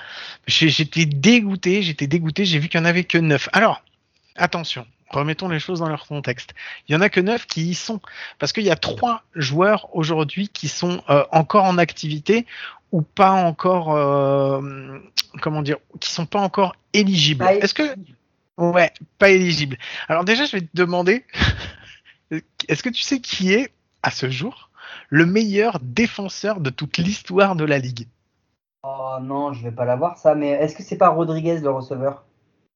[0.48, 3.50] J'étais dégoûté, j'étais dégoûté, j'ai vu qu'il y en avait que 9.
[3.54, 3.84] Alors,
[4.36, 6.54] attention, remettons les choses dans leur contexte.
[6.88, 8.00] Il y en a que 9 qui y sont.
[8.40, 12.46] Parce qu'il y a trois joueurs aujourd'hui qui sont euh, encore en activité
[12.92, 15.00] ou pas encore, euh,
[15.42, 17.46] comment dire, qui sont pas encore éligibles.
[17.46, 17.96] Est-ce que,
[18.58, 19.78] ouais, pas éligibles.
[20.08, 21.26] Alors déjà, je vais te demander,
[22.68, 23.72] est-ce que tu sais qui est,
[24.04, 24.70] à ce jour,
[25.10, 28.08] le meilleur défenseur de toute l'histoire de la ligue?
[28.84, 32.26] Oh non, je vais pas l'avoir ça, mais est-ce que c'est pas Rodriguez le receveur?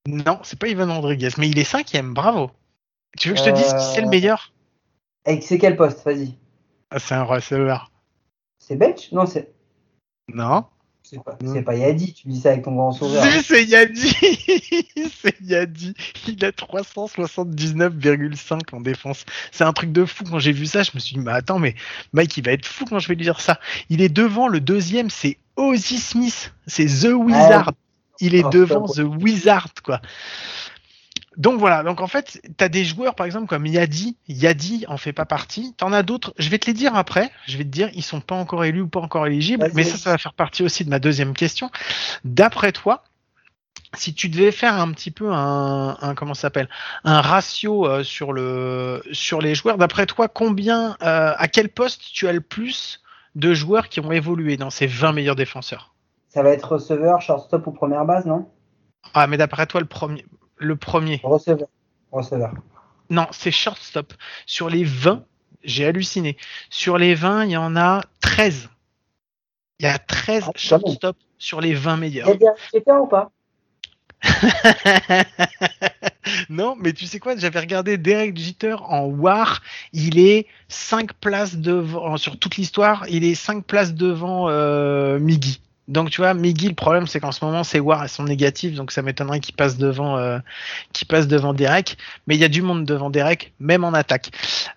[0.08, 2.50] Non, c'est pas Ivan Rodriguez, mais il est cinquième, bravo.
[3.18, 4.54] Tu veux que je te dise qui c'est le Euh, meilleur?
[5.26, 6.06] Et c'est quel poste?
[6.06, 6.34] Vas-y.
[6.92, 7.92] Ah, C'est un receveur.
[8.58, 9.52] C'est Bench Non, c'est
[10.34, 10.66] Non
[11.04, 11.54] c'est pas, Non.
[11.54, 13.22] c'est pas Yadi, tu dis ça avec ton grand sourire.
[13.24, 14.10] Si, c'est Yadi
[15.22, 15.94] C'est Yadi
[16.28, 19.26] Il a 379,5 en défense.
[19.52, 20.24] C'est un truc de fou.
[20.26, 21.76] Quand j'ai vu ça, je me suis dit, mais attends, mais
[22.14, 23.60] Mike, il va être fou quand je vais lui dire ça.
[23.90, 26.54] Il est devant, le deuxième, c'est Ozzy Smith.
[26.66, 27.72] C'est The Wizard.
[28.20, 30.02] Il est Oh, devant The Wizard, quoi.
[31.38, 34.98] Donc voilà, donc en fait, tu as des joueurs par exemple comme Yadi, Yadi en
[34.98, 35.74] fait pas partie.
[35.78, 38.22] T'en as d'autres, je vais te les dire après, je vais te dire ils sont
[38.22, 40.90] pas encore élus ou pas encore éligibles, mais ça ça va faire partie aussi de
[40.90, 41.70] ma deuxième question.
[42.24, 43.04] D'après toi,
[43.94, 46.70] si tu devais faire un petit peu un, un comment s'appelle,
[47.04, 52.02] un ratio euh, sur le sur les joueurs, d'après toi, combien euh, à quel poste
[52.14, 53.02] tu as le plus
[53.36, 55.94] de joueurs qui ont évolué dans ces 20 meilleurs défenseurs?
[56.30, 58.50] Ça va être receveur, shortstop ou première base, non?
[59.14, 60.26] Ah, mais d'après toi le premier
[60.58, 61.22] le premier.
[61.24, 61.68] Receveur.
[62.12, 62.54] Receveur.
[63.10, 64.14] Non, c'est shortstop.
[64.46, 65.24] Sur les 20,
[65.64, 66.36] j'ai halluciné.
[66.70, 68.70] Sur les 20, il y en a 13.
[69.80, 72.36] Il y a 13 Ah, shortstop sur les 20 Il meilleurs.
[72.38, 73.32] des Jeter ou pas?
[76.50, 79.62] Non, mais tu sais quoi, j'avais regardé Derek Jeter en War,
[79.94, 85.62] il est 5 places devant, sur toute l'histoire, il est 5 places devant euh, Miggy.
[85.88, 88.76] Donc tu vois, Miggy, le problème c'est qu'en ce moment ses War elles sont négatives,
[88.76, 90.40] donc ça m'étonnerait qu'il passe devant, euh,
[90.94, 91.98] qu'il passe devant Derek.
[92.28, 94.32] Mais il y a du monde devant Derek, même en attaque.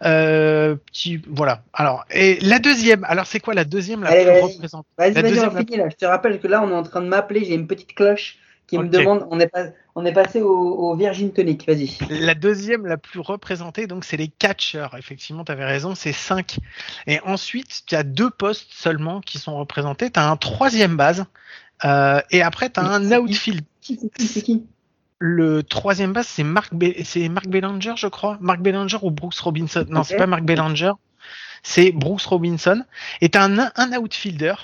[0.05, 1.63] Euh, petit, voilà.
[1.73, 4.43] Alors et la deuxième, alors c'est quoi la deuxième la Allez, plus vas-y.
[4.55, 4.87] représentante?
[4.99, 5.89] Vas-y, La vas-y, deuxième, on finit là.
[5.91, 7.45] Je te rappelle que là, on est en train de m'appeler.
[7.45, 8.37] J'ai une petite cloche
[8.71, 9.27] qui me demande.
[9.31, 11.67] On est, pas, on est passé au, au Virgin Tonic.
[11.67, 11.99] Vas-y.
[12.09, 14.97] La deuxième la plus représentée, donc c'est les catcheurs.
[14.97, 16.59] Effectivement, tu avais raison, c'est 5.
[17.07, 20.11] Et ensuite, tu as deux postes seulement qui sont représentés.
[20.11, 21.27] Tu as un troisième base.
[21.85, 23.63] euh, et après, tu as Mais un outfield.
[23.81, 24.67] Qui, c'est qui, qui
[25.19, 26.73] Le troisième base, c'est Mark,
[27.05, 28.39] c'est Mark Bellinger, je crois.
[28.41, 29.85] Mark Bellinger ou Brooks Robinson?
[29.89, 30.07] Non, Ok.
[30.07, 30.93] c'est pas Mark Bellinger.
[31.63, 32.85] C'est Brooks Robinson.
[33.21, 34.55] Et tu as un, un outfielder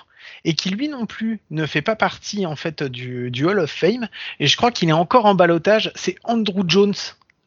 [0.46, 3.70] et qui lui non plus ne fait pas partie en fait du, du Hall of
[3.70, 4.08] Fame.
[4.40, 5.90] Et je crois qu'il est encore en balotage.
[5.96, 6.94] C'est Andrew Jones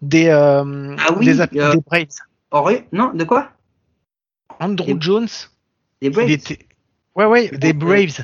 [0.02, 2.84] des, euh, Ah oui, des, euh, des Braves.
[2.92, 3.52] Non, de quoi?
[4.60, 5.28] Andrew des- Jones,
[6.02, 6.30] Des Braves?
[6.30, 6.60] Était,
[7.16, 7.72] ouais ouais, des.
[7.72, 8.24] Braves.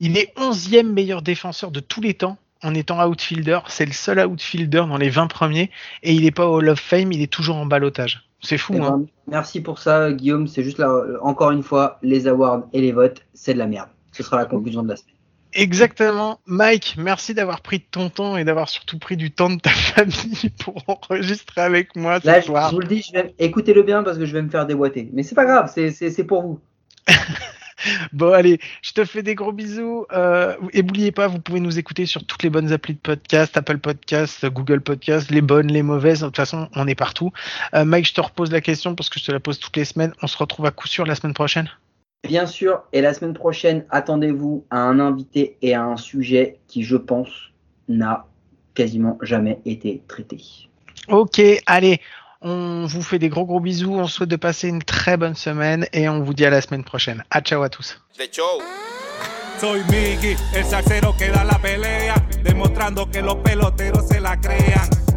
[0.00, 3.58] Il est 11e meilleur défenseur de tous les temps en étant outfielder.
[3.68, 5.70] C'est le seul outfielder dans les 20 premiers
[6.02, 8.24] et il est pas au Hall of Fame, il est toujours en balotage.
[8.40, 8.98] C'est fou, Eh hein.
[8.98, 10.46] ben, merci pour ça, Guillaume.
[10.46, 13.66] C'est juste là, euh, encore une fois, les awards et les votes, c'est de la
[13.66, 13.88] merde.
[14.12, 15.14] Ce sera la conclusion de la semaine.
[15.54, 16.40] Exactement.
[16.46, 19.70] Mike, merci d'avoir pris de ton temps et d'avoir surtout pris du temps de ta
[19.94, 22.68] famille pour enregistrer avec moi ce Là, soir.
[22.70, 25.08] je vous le dis, je vais- écoutez-le bien parce que je vais me faire déboîter.
[25.12, 26.60] Mais c'est pas grave, c'est pour vous.
[28.12, 30.06] Bon, allez, je te fais des gros bisous.
[30.12, 33.56] Euh, et n'oubliez pas, vous pouvez nous écouter sur toutes les bonnes applis de podcast,
[33.56, 36.20] Apple Podcast, Google Podcast, les bonnes, les mauvaises.
[36.20, 37.32] De toute façon, on est partout.
[37.74, 39.84] Euh, Mike, je te repose la question parce que je te la pose toutes les
[39.84, 40.12] semaines.
[40.22, 41.68] On se retrouve à coup sûr la semaine prochaine.
[42.24, 46.82] Bien sûr, et la semaine prochaine, attendez-vous à un invité et à un sujet qui,
[46.82, 47.30] je pense,
[47.88, 48.26] n'a
[48.74, 50.38] quasiment jamais été traité.
[51.08, 52.00] Ok, allez,
[52.40, 55.86] on vous fait des gros gros bisous, on souhaite de passer une très bonne semaine
[55.92, 57.24] et on vous dit à la semaine prochaine.
[57.30, 58.00] A ciao à tous.
[58.18, 58.62] De show.
[59.60, 62.14] Soy Mickey, el salsero que da la pelea,
[62.44, 64.97] demostrando que los peloteros se la crean.